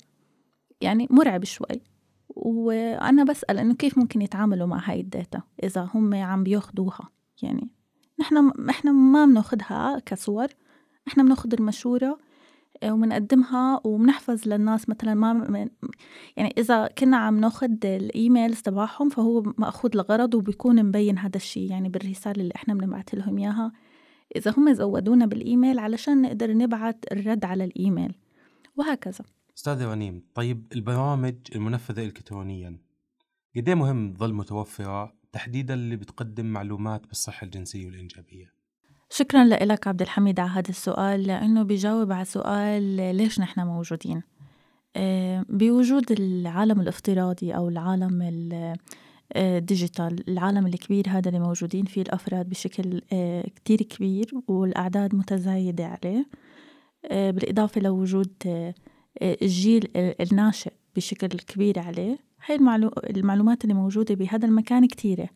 يعني 0.82 1.08
مرعب 1.10 1.44
شوي. 1.44 1.82
وأنا 2.30 3.24
بسأل 3.24 3.58
إنه 3.58 3.74
كيف 3.74 3.98
ممكن 3.98 4.22
يتعاملوا 4.22 4.68
مع 4.68 4.90
هاي 4.90 5.00
ال 5.00 5.08
data 5.08 5.42
إذا 5.64 5.90
هم 5.94 6.14
عم 6.14 6.44
بياخدوها؟ 6.44 7.10
يعني. 7.44 7.70
نحن 8.20 8.52
إحنا 8.70 8.92
ما 8.92 9.26
بناخدها 9.26 10.00
كصور. 10.06 10.48
إحنا 11.08 11.24
بناخد 11.24 11.54
المشورة 11.54 12.18
وبنقدمها 12.86 13.82
وبنحفظ 13.84 14.48
للناس 14.48 14.90
مثلا 14.90 15.14
ما 15.14 15.70
يعني 16.38 16.54
إذا 16.58 16.88
كنا 16.88 17.18
عم 17.18 17.40
ناخد 17.40 17.86
الإيميلز 17.86 18.62
تبعهم 18.62 19.10
فهو 19.10 19.42
مأخوذ 19.58 19.92
لغرض 19.96 20.36
وبيكون 20.36 20.84
مبين 20.86 21.18
هذا 21.18 21.38
الشيء 21.38 21.72
يعني 21.72 21.90
بالرسالة 21.90 22.42
اللي 22.42 22.54
إحنا 22.56 22.74
بنبعث 22.74 23.14
لهم 23.14 23.38
إياها. 23.38 23.72
إذا 24.36 24.54
هم 24.58 24.74
زودونا 24.74 25.26
بالإيميل 25.26 25.80
علشان 25.80 26.22
نقدر 26.22 26.54
نبعث 26.54 26.96
الرد 27.12 27.46
على 27.46 27.64
الإيميل. 27.64 28.16
وهكذا. 28.76 29.26
أستاذ 29.58 29.86
غنيم 29.86 30.24
طيب 30.34 30.68
البرامج 30.76 31.36
المنفذة 31.56 32.06
إلكترونيا 32.06 32.78
قد 33.56 33.68
إيه 33.68 33.76
مهم 33.76 34.14
تظل 34.14 34.34
متوفرة؟ 34.34 35.21
تحديدا 35.32 35.74
اللي 35.74 35.96
بتقدم 35.96 36.46
معلومات 36.46 37.08
بالصحة 37.08 37.46
الجنسية 37.46 37.86
والإنجابية. 37.86 38.54
شكرا 39.10 39.44
لك 39.46 39.88
عبد 39.88 40.02
الحميد 40.02 40.40
على 40.40 40.50
هذا 40.50 40.70
السؤال 40.70 41.24
لأنه 41.24 41.64
بيجاوب 41.64 42.12
على 42.12 42.26
سؤال 42.26 42.84
ليش 43.16 43.40
نحن 43.40 43.62
موجودين. 43.62 44.22
آه، 44.96 45.46
بوجود 45.50 46.12
العالم 46.12 46.82
الافتراضي 46.82 47.56
أو 47.56 47.70
العالم 47.70 48.22
الديجيتال 49.36 50.20
آه، 50.20 50.32
العالم 50.32 50.68
الكبير 50.68 51.10
هذا 51.10 51.30
اللي 51.30 51.40
موجودين 51.40 51.86
فيه 51.86 52.02
الأفراد 52.02 52.50
بشكل 52.50 53.02
آه، 53.14 53.46
كتير 53.56 53.82
كبير 53.82 54.32
والأعداد 54.48 55.16
متزايدة 55.16 55.86
عليه. 55.86 56.26
بالإضافة 57.12 57.82
لوجود 57.82 58.34
الجيل 59.22 59.92
الناشئ 59.96 60.72
بشكل 60.96 61.28
كبير 61.28 61.80
عليه. 61.80 62.18
هاي 62.46 62.56
المعلومات 63.10 63.64
اللي 63.64 63.74
موجودة 63.74 64.16
بهذا 64.16 64.46
المكان 64.46 64.86
كتيرة 64.86 65.30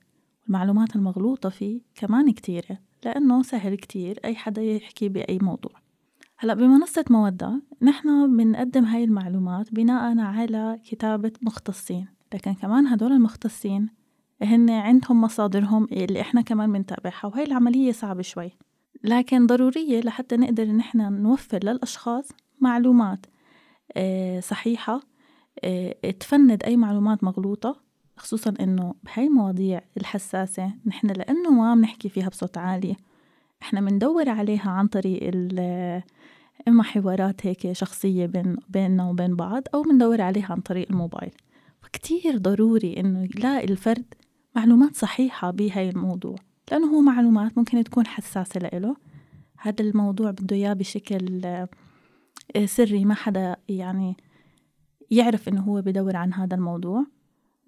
المعلومات 0.48 0.96
المغلوطة 0.96 1.50
فيه 1.50 1.82
كمان 1.96 2.32
كتيرة 2.32 2.78
لأنه 3.06 3.44
سهل 3.44 3.76
كتير 3.76 4.20
أي 4.26 4.36
حدا 4.36 4.62
يحكي 4.62 5.10
بأي 5.10 5.40
موضوع. 5.42 5.72
هلأ 6.38 6.54
بمنصة 6.54 7.06
مودة 7.10 7.62
نحن 7.82 8.38
بنقدم 8.38 8.86
هاي 8.86 9.04
المعلومات 9.04 9.74
بناء 9.74 10.20
على 10.20 10.80
كتابة 10.86 11.32
مختصين 11.42 12.08
لكن 12.34 12.54
كمان 12.54 12.88
هدول 12.88 13.12
المختصين 13.12 13.90
هن 14.42 14.70
عندهم 14.70 15.22
مصادرهم 15.22 15.88
اللي 15.92 16.22
إحنا 16.22 16.42
كمان 16.42 16.72
بنتابعها 16.72 17.26
وهي 17.26 17.44
العملية 17.44 17.92
صعبة 17.92 18.22
شوي. 18.22 18.52
لكن 19.04 19.48
ضرورية 19.48 20.02
لحتى 20.02 20.38
نقدر 20.38 20.72
نحن 20.72 21.22
نوفر 21.22 21.60
للأشخاص 21.64 22.30
معلومات 22.60 23.26
آه، 23.94 24.40
صحيحة 24.40 25.02
تفند 26.20 26.64
أي 26.64 26.78
معلومات 26.78 27.24
مغلوطة 27.24 27.86
خصوصا 28.18 28.54
إنه 28.60 28.96
بهاي 29.04 29.28
المواضيع 29.28 29.82
الحساسة 29.98 30.72
نحن 30.86 31.08
لأنه 31.08 31.50
ما 31.52 31.76
بنحكي 31.76 32.10
فيها 32.10 32.30
بصوت 32.30 32.58
عالي. 32.58 32.96
إحنا 33.62 33.82
بندور 33.82 34.30
عليها 34.30 34.70
عن 34.70 34.88
طريق 34.88 35.34
إما 36.68 36.84
حوارات 36.84 37.46
هيك 37.46 37.72
شخصية 37.72 38.26
بين 38.26 38.58
بيننا 38.70 39.10
وبين 39.10 39.36
بعض 39.36 39.64
أو 39.74 39.82
بندور 39.82 40.22
عليها 40.22 40.48
عن 40.50 40.62
طريق 40.62 40.88
الموبايل. 40.90 41.32
فكتير 41.82 42.38
ضروري 42.38 43.00
إنه 43.00 43.24
يلاقي 43.24 43.66
الفرد 43.66 44.06
معلومات 44.56 44.96
صحيحة 44.96 45.52
بهاي 45.52 45.90
الموضوع 45.90 46.36
لأنه 46.72 46.88
هو 46.88 47.02
معلومات 47.02 47.58
ممكن 47.58 47.84
تكون 47.84 48.08
حساسة 48.08 48.60
لإله. 48.60 48.96
هذا 49.58 49.82
الموضوع 49.82 50.32
بده 50.32 50.56
إياه 50.56 50.74
بشكل 50.74 51.46
آه، 51.46 52.66
سري 52.66 53.06
ما 53.06 53.14
حدا 53.14 53.56
يعني 53.70 54.18
يعرف 55.12 55.50
إنه 55.50 55.62
هو 55.62 55.82
بدور 55.82 56.16
عن 56.16 56.34
هذا 56.34 56.56
الموضوع. 56.56 57.06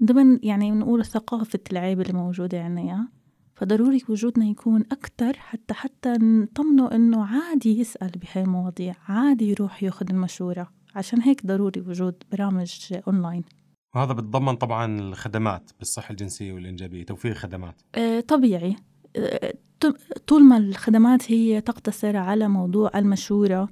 ضمن 0.04 0.40
يعني 0.44 0.72
نقول 0.72 1.06
ثقافة 1.06 1.60
العيب 1.72 2.02
اللي 2.02 2.14
موجودة 2.14 2.64
عنا 2.64 3.08
فضروري 3.56 4.02
وجودنا 4.10 4.46
يكون 4.46 4.84
أكتر 4.92 5.34
حتى 5.38 5.74
حتى 5.74 6.10
نطمنه 6.10 6.92
إنه 6.92 7.26
عادي 7.26 7.80
يسأل 7.80 8.12
بهاي 8.12 8.44
المواضيع 8.44 8.96
عادي 9.08 9.50
يروح 9.50 9.84
ياخذ 9.84 10.06
المشورة. 10.10 10.70
عشان 10.96 11.22
هيك 11.22 11.46
ضروري 11.46 11.82
وجود 11.82 12.24
برامج 12.32 12.94
أونلاين. 13.08 13.44
وهذا 13.96 14.14
بتضمن 14.14 14.56
طبعا 14.56 15.00
الخدمات 15.00 15.72
بالصحة 15.80 16.12
الجنسية 16.12 16.54
والإنجابية 16.54 17.04
توفير 17.04 17.34
خدمات. 17.34 17.82
آه 17.96 18.20
طبيعي. 18.20 18.76
آه 19.16 19.54
طول 20.28 20.44
ما 20.44 20.58
الخدمات 20.58 21.32
هي 21.32 21.62
تقتصر 21.62 22.18
على 22.18 22.48
موضوع 22.48 22.92
المشورة 22.96 23.70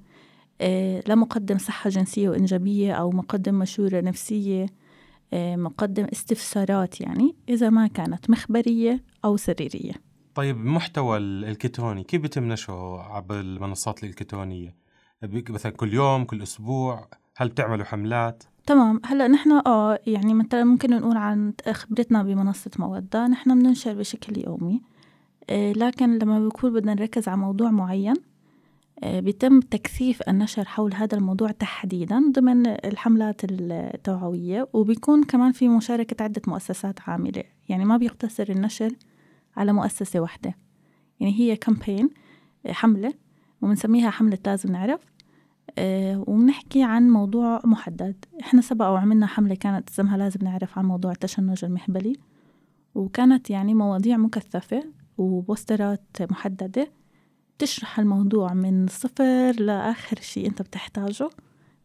لمقدم 1.07 1.57
صحة 1.57 1.89
جنسية 1.89 2.29
وإنجابية 2.29 2.93
أو 2.93 3.09
مقدم 3.09 3.55
مشورة 3.55 4.01
نفسية 4.01 4.65
آه، 5.33 5.55
مقدم 5.55 6.05
استفسارات 6.05 7.01
يعني 7.01 7.35
إذا 7.49 7.69
ما 7.69 7.87
كانت 7.87 8.29
مخبرية 8.29 9.03
أو 9.25 9.37
سريرية 9.37 9.93
طيب 10.35 10.57
المحتوى 10.57 11.17
الإلكتروني 11.17 12.03
كيف 12.03 12.21
بيتم 12.21 12.43
نشره 12.43 13.01
عبر 13.01 13.39
المنصات 13.39 14.03
الإلكترونية؟ 14.03 14.75
مثلا 15.23 15.71
كل 15.71 15.93
يوم 15.93 16.23
كل 16.23 16.41
أسبوع 16.41 17.07
هل 17.37 17.49
بتعملوا 17.49 17.85
حملات؟ 17.85 18.43
تمام 18.65 19.01
هلأ 19.05 19.27
نحن 19.27 19.51
آه 19.51 19.99
يعني 20.07 20.33
مثلا 20.33 20.63
ممكن 20.63 20.89
نقول 20.89 21.17
عن 21.17 21.53
خبرتنا 21.71 22.23
بمنصة 22.23 22.71
مودة 22.79 23.27
نحن 23.27 23.59
بننشر 23.59 23.93
بشكل 23.93 24.43
يومي 24.47 24.81
آه 25.49 25.71
لكن 25.71 26.17
لما 26.17 26.39
بيكون 26.39 26.73
بدنا 26.73 26.93
نركز 26.93 27.27
على 27.27 27.37
موضوع 27.37 27.71
معين 27.71 28.13
آه، 28.13 28.35
بيتم 29.03 29.60
تكثيف 29.60 30.21
النشر 30.29 30.65
حول 30.65 30.93
هذا 30.93 31.17
الموضوع 31.17 31.51
تحديدا 31.51 32.31
ضمن 32.31 32.67
الحملات 32.67 33.41
التوعوية 33.43 34.67
وبيكون 34.73 35.23
كمان 35.23 35.51
في 35.51 35.69
مشاركة 35.69 36.23
عدة 36.23 36.41
مؤسسات 36.47 36.99
عاملة. 37.10 37.43
يعني 37.69 37.86
ما 37.86 37.97
بيقتصر 37.97 38.45
النشر 38.49 38.91
على 39.58 39.73
مؤسسة 39.73 40.19
واحدة. 40.19 40.55
يعني 41.19 41.39
هي 41.39 41.55
كامبين 41.55 42.10
آه، 42.65 42.71
حملة 42.71 43.13
وبنسميها 43.62 44.10
حملة 44.10 44.38
لازم 44.45 44.71
نعرف. 44.71 45.01
آه، 45.77 46.23
وبنحكي 46.27 46.84
عن 46.84 47.10
موضوع 47.10 47.62
محدد. 47.63 48.25
إحنا 48.41 48.62
سبق 48.62 48.86
وعملنا 48.88 49.27
حملة 49.27 49.55
كانت 49.55 49.89
اسمها 49.89 50.17
لازم 50.17 50.39
نعرف 50.43 50.77
عن 50.77 50.86
موضوع 50.86 51.12
التشنج 51.12 51.65
المهبلي 51.65 52.13
وكانت 52.95 53.49
يعني 53.49 53.73
مواضيع 53.73 54.17
مكثفة 54.17 54.84
وبوسترات 55.17 56.17
محددة. 56.21 56.88
تشرح 57.57 57.99
الموضوع 57.99 58.53
من 58.53 58.87
صفر 58.87 59.51
لآخر 59.59 60.19
شيء 60.21 60.47
أنت 60.47 60.61
بتحتاجه 60.61 61.29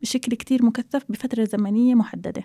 بشكل 0.03 0.35
كتير 0.35 0.65
مكثف 0.65 1.05
بفترة 1.09 1.45
زمنية 1.45 1.95
محددة. 1.95 2.43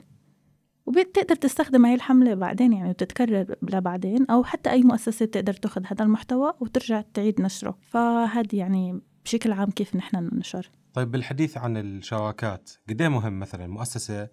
وبتقدر 0.86 1.36
تستخدم 1.36 1.86
هاي 1.86 1.94
الحملة 1.94 2.34
بعدين 2.34 2.74
يعني 2.74 2.90
وتتكرر 2.90 3.56
لبعدين 3.62 4.26
أو 4.30 4.44
حتى 4.44 4.72
أي 4.72 4.82
مؤسسة 4.82 5.26
بتقدر 5.26 5.54
تأخذ 5.54 5.82
هذا 5.86 6.04
المحتوى 6.06 6.54
وترجع 6.60 7.02
تعيد 7.02 7.42
نشره. 7.42 7.78
فهذا 7.82 8.56
يعني 8.56 9.02
بشكل 9.26 9.52
عام 9.52 9.72
كيف 9.72 9.96
نحن 9.96 10.30
ننشر. 10.34 10.72
طيب 10.94 11.12
بالحديث 11.12 11.58
عن 11.58 11.78
الشراكات 11.78 12.72
قد 12.90 13.02
إيه 13.02 13.10
مهم 13.10 13.40
مثلا 13.40 13.68
مؤسسة 13.68 14.30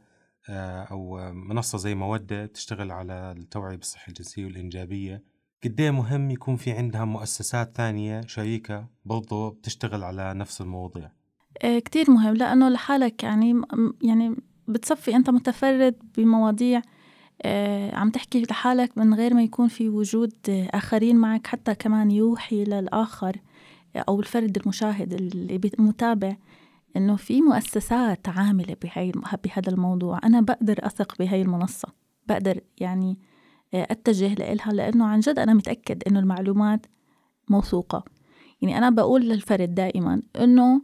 آه، 0.49 0.83
أو 0.83 1.33
منصة 1.33 1.79
زي 1.79 1.95
مودة 1.95 2.47
تشتغل 2.47 2.91
على 2.91 3.35
التوعية 3.37 3.77
بالصحة 3.77 4.09
الجنسية 4.09 4.45
والإنجابية؟ 4.45 5.25
قد 5.65 5.81
إيه 5.81 5.91
مهم 5.91 6.31
يكون 6.31 6.57
في 6.57 6.73
عندها 6.73 7.05
مؤسسات 7.05 7.77
ثانية 7.77 8.21
شريكة 8.27 8.87
برضو 9.05 9.51
بتشتغل 9.51 10.05
على 10.05 10.35
نفس 10.35 10.61
المواضيع؟ 10.61 11.11
إيه 11.65 11.79
كتير 11.79 12.11
مهم 12.11 12.35
لأنه 12.35 12.69
لحالك 12.69 13.23
يعني 13.23 13.63
يعني 14.03 14.37
بتصفي 14.69 15.17
أنت 15.17 15.31
متفرد 15.31 15.95
بمواضيع 16.17 16.83
إيه 17.45 17.95
عم 17.95 18.11
تحكي 18.11 18.43
لحالك 18.43 18.99
من 18.99 19.15
غير 19.15 19.35
ما 19.35 19.43
يكون 19.43 19.69
في 19.69 19.89
وجود 19.89 20.33
آخرين 20.49 21.17
معك 21.17 21.47
حتى 21.47 21.75
كمان 21.75 22.11
يوحي 22.11 22.65
للآخر 22.65 23.37
أو 23.97 24.21
الفرد 24.21 24.57
المشاهد 24.57 25.13
اللي 25.13 25.61
متابع 25.79 26.37
إنه 26.97 27.17
في 27.17 27.41
مؤسسات 27.43 28.29
عاملة 28.29 28.77
بهاي 28.83 29.13
بهذا 29.45 29.71
الموضوع. 29.73 30.21
أنا 30.25 30.41
بقدر 30.41 30.87
أثق 30.87 31.19
بهاي 31.19 31.43
المنصة. 31.43 31.89
بقدر 32.27 32.61
يعني 32.79 33.11
آه، 33.11 33.32
أتجه 33.75 34.35
لإلها 34.35 34.73
لأنه 34.73 35.07
عن 35.07 35.21
جد 35.21 35.39
أنا 35.39 35.55
متأكد 35.55 36.03
إنه 36.07 36.21
المعلومات 36.21 36.87
موثوقة. 37.49 38.05
يعني 38.63 38.79
أنا 38.79 38.91
بقول 38.91 39.23
للفرد 39.23 39.75
دائما 39.75 40.23
إنه 40.41 40.83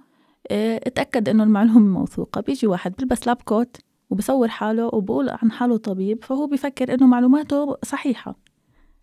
آه، 0.51 0.77
اتأكد 0.77 1.29
إنه 1.29 1.44
المعلومة 1.44 1.98
موثوقة. 1.98 2.40
بيجي 2.40 2.66
واحد 2.66 2.94
بلبس 2.98 3.27
لاب 3.27 3.37
كوت 3.44 3.77
وبصور 4.11 4.48
حاله 4.48 4.87
وبقول 4.87 5.29
عن 5.29 5.51
حاله 5.53 5.77
طبيب 5.77 6.24
فهو 6.24 6.46
بفكر 6.46 6.94
إنه 6.94 7.07
معلوماته 7.07 7.77
صحيحة. 7.85 8.38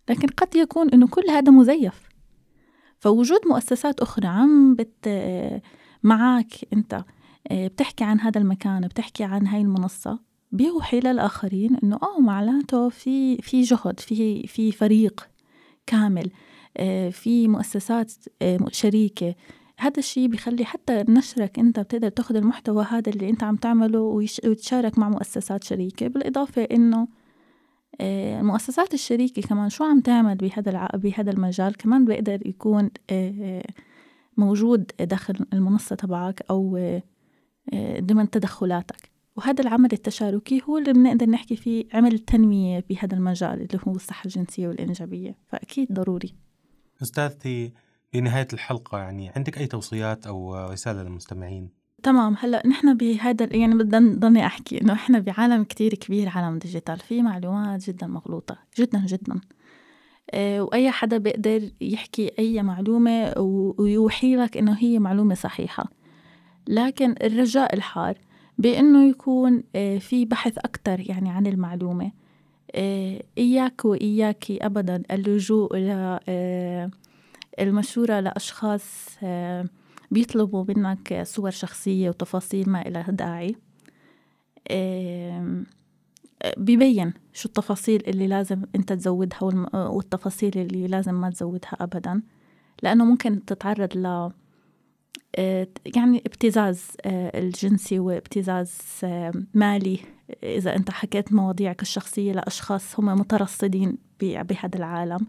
لكن 0.08 0.28
قد 0.28 0.56
يكون 0.56 0.90
إنه 0.90 1.06
كل 1.06 1.30
هذا 1.30 1.52
مزيف. 1.52 2.08
فوجود 2.98 3.40
مؤسسات 3.46 4.00
أخرى 4.00 4.26
عم 4.26 4.74
بت 4.74 5.08
معك 6.02 6.54
أنت 6.72 7.04
آه، 7.50 7.66
بتحكي 7.66 8.04
عن 8.04 8.20
هذا 8.20 8.40
المكان 8.40 8.80
بتحكي 8.80 9.24
عن 9.24 9.46
هاي 9.46 9.60
المنصة 9.60 10.18
بيوحي 10.52 11.00
للآخرين 11.00 11.76
إنه 11.82 11.96
آه 12.02 12.20
معناته 12.20 12.88
في 12.88 13.36
في 13.36 13.62
جهد 13.62 14.00
في 14.00 14.46
في 14.46 14.72
فريق 14.72 15.28
كامل 15.86 16.30
آه، 16.76 17.10
في 17.10 17.48
مؤسسات 17.48 18.12
آه، 18.42 18.58
شريكة. 18.72 19.34
هذا 19.78 19.98
الشيء 19.98 20.28
بيخلي 20.28 20.64
حتى 20.64 21.04
نشرك 21.08 21.58
أنت 21.58 21.80
بتقدر 21.80 22.08
تاخذ 22.08 22.36
المحتوى 22.36 22.84
هذا 22.90 23.12
اللي 23.12 23.30
أنت 23.30 23.42
عم 23.44 23.56
تعمله 23.56 24.00
وتشارك 24.00 24.98
مع 24.98 25.08
مؤسسات 25.08 25.64
شريكة. 25.64 26.08
بالإضافة 26.08 26.62
إنه 26.62 27.08
المؤسسات 28.00 28.94
الشريكة 28.94 29.42
كمان 29.42 29.68
شو 29.68 29.84
عم 29.84 30.00
تعمل 30.00 30.34
بهذا 30.34 30.88
بهذا 30.94 31.30
المجال؟ 31.30 31.76
كمان 31.76 32.04
بيقدر 32.04 32.46
يكون 32.46 32.90
موجود 34.36 34.92
داخل 35.00 35.46
المنصة 35.52 35.96
تبعك 35.96 36.42
أو 36.50 36.78
ضمن 38.00 38.30
تدخلاتك. 38.30 39.15
وهذا 39.36 39.62
العمل 39.64 39.88
التشاركي 39.92 40.62
هو 40.68 40.78
اللي 40.78 40.92
بنقدر 40.92 41.26
نحكي 41.26 41.56
فيه 41.56 41.84
عمل 41.94 42.18
تنمية 42.18 42.84
بهذا 42.90 43.14
المجال 43.16 43.62
اللي 43.62 43.80
هو 43.88 43.92
الصحة 43.92 44.24
الجنسية 44.24 44.68
والإنجابية 44.68 45.36
فأكيد 45.48 45.92
ضروري. 45.92 46.34
أستاذتي 47.02 47.72
في 48.12 48.20
نهاية 48.20 48.48
الحلقة 48.52 48.98
يعني 48.98 49.30
عندك 49.36 49.58
أي 49.58 49.66
توصيات 49.66 50.26
أو 50.26 50.66
رسالة 50.66 51.02
للمستمعين؟ 51.02 51.70
تمام 52.02 52.36
هلأ 52.38 52.66
نحن 52.66 52.96
بهذا 52.96 53.56
يعني 53.56 53.74
بدنا 53.74 54.18
ضلني 54.18 54.46
أحكي 54.46 54.80
إنه 54.80 54.92
إحنا 54.92 55.18
بعالم 55.18 55.64
كتير 55.64 55.94
كبير 55.94 56.28
عالم 56.28 56.58
ديجيتال 56.58 56.98
في 56.98 57.22
معلومات 57.22 57.90
جدا 57.90 58.06
مغلوطة 58.06 58.58
جدا 58.78 59.06
جدا. 59.06 59.40
آه، 60.30 60.60
وأي 60.60 60.90
حدا 60.90 61.18
بيقدر 61.18 61.70
يحكي 61.80 62.30
أي 62.38 62.62
معلومة 62.62 63.32
ويوحي 63.78 64.36
لك 64.36 64.56
إنه 64.56 64.76
هي 64.78 64.98
معلومة 64.98 65.34
صحيحة. 65.34 65.90
لكن 66.68 67.14
الرجاء 67.22 67.74
الحار 67.74 68.18
بأنه 68.58 69.08
يكون 69.08 69.62
آه، 69.76 69.98
في 69.98 70.24
بحث 70.24 70.58
أكثر 70.58 71.10
يعني 71.10 71.30
عن 71.30 71.46
المعلومة. 71.46 72.12
آه، 72.74 73.22
إياك 73.38 73.84
واياك 73.84 74.50
ابدا. 74.50 75.02
اللجوء 75.10 75.76
إلى 75.76 76.20
المشورة 77.60 78.20
لأشخاص 78.20 79.18
بيطلبوا 80.10 80.64
منك 80.68 81.22
صور 81.22 81.50
شخصية 81.50 82.08
وتفاصيل 82.08 82.70
ما 82.70 82.88
إلها 82.88 83.10
داعي. 83.10 83.56
ببين 86.56 87.12
شو 87.32 87.48
التفاصيل 87.48 88.02
اللي 88.08 88.26
لازم 88.26 88.62
أنت 88.76 88.92
تزودها 88.92 89.42
والتفاصيل 89.74 90.58
اللي 90.58 90.86
لازم 90.86 91.14
ما 91.14 91.30
تزودها 91.30 91.76
أبدا. 91.80 92.22
لأنه 92.82 93.04
ممكن 93.04 93.44
تتعرض 93.44 93.96
ل 93.96 94.06
آه، 94.06 94.32
يعني 95.96 96.22
ابتزاز 96.26 96.86
آه، 97.04 97.38
الجنسي 97.38 97.98
وابتزاز 97.98 98.78
آه، 99.04 99.32
مالي. 99.54 99.98
إذا 100.42 100.76
أنت 100.76 100.90
حكيت 100.90 101.32
مواضيعك 101.32 101.82
الشخصية 101.82 102.32
لأشخاص 102.32 103.00
هم 103.00 103.04
مترصدين 103.04 103.98
بهذا 104.20 104.76
العالم. 104.76 105.26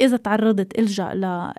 إذا 0.00 0.16
تعرضت 0.16 0.78
إلجأ 0.78 1.14
ل 1.14 1.52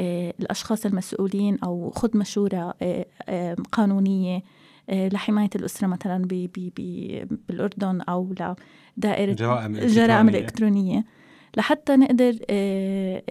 آه، 0.00 0.34
الأشخاص 0.40 0.86
المسؤولين 0.86 1.58
أو 1.64 1.90
خذ 1.90 2.18
مشورة 2.18 2.74
آه، 2.82 3.06
آه، 3.28 3.56
قانونية 3.72 4.42
لحماية 4.88 5.50
الأسرة 5.54 5.86
مثلا 5.86 6.24
بي 6.26 6.46
بي 6.46 6.72
بي 6.76 7.24
بالأردن 7.48 8.00
أو 8.00 8.34
لدائرة 8.96 9.30
الجرائم 9.30 9.76
الجرائم 9.76 10.28
الإلكترونية 10.28 11.04
لحتى 11.56 11.96
نقدر 11.96 12.34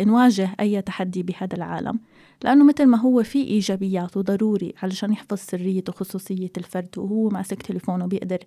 نواجه 0.06 0.50
أي 0.60 0.82
تحدي 0.82 1.24
بهذا 1.24 1.56
العالم. 1.56 2.00
لأنه 2.44 2.64
مثل 2.66 2.86
ما 2.86 2.98
هو 2.98 3.24
في 3.24 3.44
إيجابيات 3.44 4.18
وضروري 4.18 4.74
علشان 4.84 5.12
يحفظ 5.14 5.38
سرية 5.38 5.84
وخصوصية 5.90 6.52
الفرد 6.58 6.98
وهو 6.98 7.30
ماسك 7.30 7.62
تليفونه 7.62 8.06
بيقدر 8.06 8.40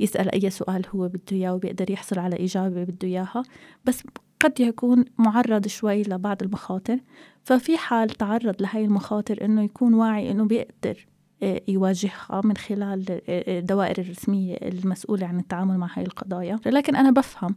يسأل 0.00 0.30
أي 0.30 0.50
سؤال 0.50 0.86
هو 0.94 1.08
بده 1.08 1.22
إياه 1.32 1.54
وبيقدر 1.54 1.90
يحصل 1.90 2.18
على 2.18 2.44
إجابة 2.44 2.84
بده 2.84 3.08
إياها 3.08 3.42
بس 3.84 4.02
قد 4.40 4.60
يكون 4.60 5.04
معرض 5.18 5.66
شوي 5.66 6.02
لبعض 6.02 6.42
المخاطر. 6.42 6.98
ففي 7.44 7.76
حال 7.76 8.10
تعرض 8.10 8.62
لهي 8.62 8.84
المخاطر 8.84 9.44
إنه 9.44 9.62
يكون 9.62 9.94
واعي 9.94 10.30
إنه 10.30 10.44
بيقدر 10.44 11.06
آه، 11.42 11.60
يواجهها 11.68 12.40
من 12.44 12.56
خلال 12.56 13.04
آه، 13.10 13.58
الدوائر 13.58 13.98
الرسمية 13.98 14.54
المسؤولة 14.54 15.26
عن 15.26 15.38
التعامل 15.38 15.78
مع 15.78 15.88
هاي 15.94 16.04
القضايا. 16.04 16.60
لكن 16.66 16.96
أنا 16.96 17.10
بفهم 17.10 17.56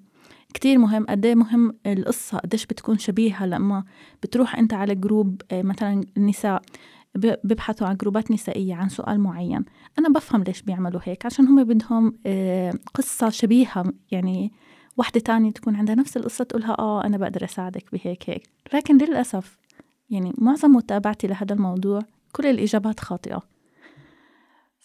كتير 0.54 0.78
مهم. 0.78 1.06
قد 1.10 1.26
إيه 1.26 1.36
مهم 1.36 1.74
القصة؟ 1.86 2.38
قديش 2.38 2.66
بتكون 2.66 2.98
شبيهة 2.98 3.46
لما 3.46 3.84
بتروح 4.24 4.56
أنت 4.56 4.74
على 4.74 4.96
جروب 4.96 5.42
آه، 5.52 5.62
مثلا 5.62 6.04
النساء 6.18 6.62
بيبحثوا 7.16 7.88
عن 7.88 7.98
جروبات 7.98 8.32
نسائية 8.32 8.76
عن 8.76 8.90
سؤال 8.90 9.20
معين. 9.20 9.66
أنا 10.00 10.10
بفهم 10.10 10.44
ليش 10.44 10.62
بيعملوا 10.62 11.02
هيك 11.04 11.26
عشان 11.26 11.48
هم 11.48 11.64
بدهم 11.64 12.14
قصة 12.94 13.30
شبيهة. 13.30 13.94
يعني 14.12 14.52
وحدة 14.98 15.20
تانية 15.20 15.52
تكون 15.52 15.76
عندها 15.76 15.96
نفس 15.96 16.18
القصة 16.18 16.44
تقولها 16.44 16.80
آه 16.80 17.04
أنا 17.06 17.18
بقدر 17.18 17.44
أساعدك 17.44 17.84
بهيك 17.94 18.30
هيك. 18.30 18.44
لكن 18.74 18.98
للأسف 18.98 19.58
يعني 20.10 20.34
معظم 20.38 20.72
متابعتي 20.72 21.28
لهذا 21.28 21.54
الموضوع 21.54 22.02
كل 22.32 22.46
الإجابات 22.46 23.00
خاطئة. 23.00 23.42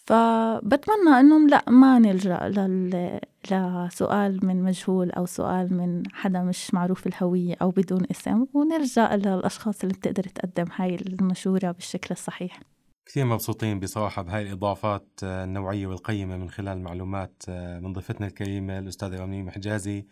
فبتمنى 0.05 1.19
إنهم 1.19 1.49
لا 1.49 1.63
ما 1.69 1.99
نلجأ 1.99 2.39
لل... 2.47 3.19
لسؤال 3.51 4.45
من 4.45 4.63
مجهول 4.63 5.11
أو 5.11 5.25
سؤال 5.25 5.73
من 5.73 6.03
حدا 6.13 6.41
مش 6.41 6.73
معروف 6.73 7.07
الهويه 7.07 7.55
أو 7.61 7.71
بدون 7.71 8.05
اسم 8.11 8.45
ونرجع 8.53 9.15
للأشخاص 9.15 9.81
اللي 9.83 9.93
بتقدر 9.93 10.23
تقدم 10.23 10.65
هاي 10.75 10.95
المشورة 10.95 11.71
بالشكل 11.71 12.07
الصحيح. 12.11 12.59
كثير 13.05 13.25
مبسوطين 13.25 13.79
بصراحة 13.79 14.21
بهاي 14.21 14.41
الإضافات 14.41 15.07
النوعية 15.23 15.87
والقيمة 15.87 16.37
من 16.37 16.49
خلال 16.49 16.81
معلومات 16.81 17.43
من 17.81 17.93
ضيفتنا 17.93 18.27
الكريمة 18.27 18.79
الأستاذة 18.79 19.23
رميم 19.23 19.49
حجازي 19.49 20.05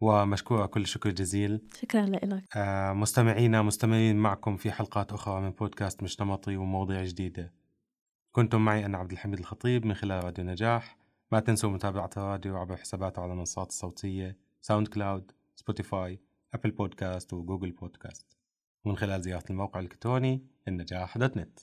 ومشكورة 0.00 0.66
كل 0.66 0.86
شكر 0.86 1.10
جزيل. 1.10 1.60
شكرا 1.82 2.06
لك 2.06 2.44
آه، 2.56 2.92
مستمعينا 2.92 3.62
مستمرين 3.62 4.16
معكم 4.16 4.56
في 4.56 4.70
حلقات 4.72 5.12
أخرى 5.12 5.40
من 5.40 5.50
بودكاست 5.50 6.02
مش 6.02 6.20
نمطي 6.20 6.56
ومواضيع 6.56 7.04
جديدة. 7.04 7.52
كنتم 8.38 8.64
معي 8.64 8.86
أنا 8.86 8.98
عبد 8.98 9.12
الحميد 9.12 9.38
الخطيب 9.38 9.86
من 9.86 9.94
خلال 9.94 10.24
راديو 10.24 10.44
نجاح. 10.44 10.96
ما 11.32 11.40
تنسوا 11.40 11.70
متابعة 11.70 12.10
الراديو 12.16 12.56
عبر 12.56 12.76
حساباته 12.76 13.22
على 13.22 13.32
المنصات 13.32 13.68
الصوتية 13.68 14.36
ساوند 14.60 14.88
كلاود 14.88 15.32
سبوتيفاي 15.56 16.20
أبل 16.54 16.70
بودكاست 16.70 17.32
وجوجل 17.32 17.70
بودكاست. 17.70 18.36
ومن 18.84 18.96
خلال 18.96 19.22
زيارة 19.22 19.44
الموقع 19.50 19.80
الإلكتروني 19.80 20.46
النجاح 20.68 21.18
دوت 21.18 21.36
نت. 21.36 21.60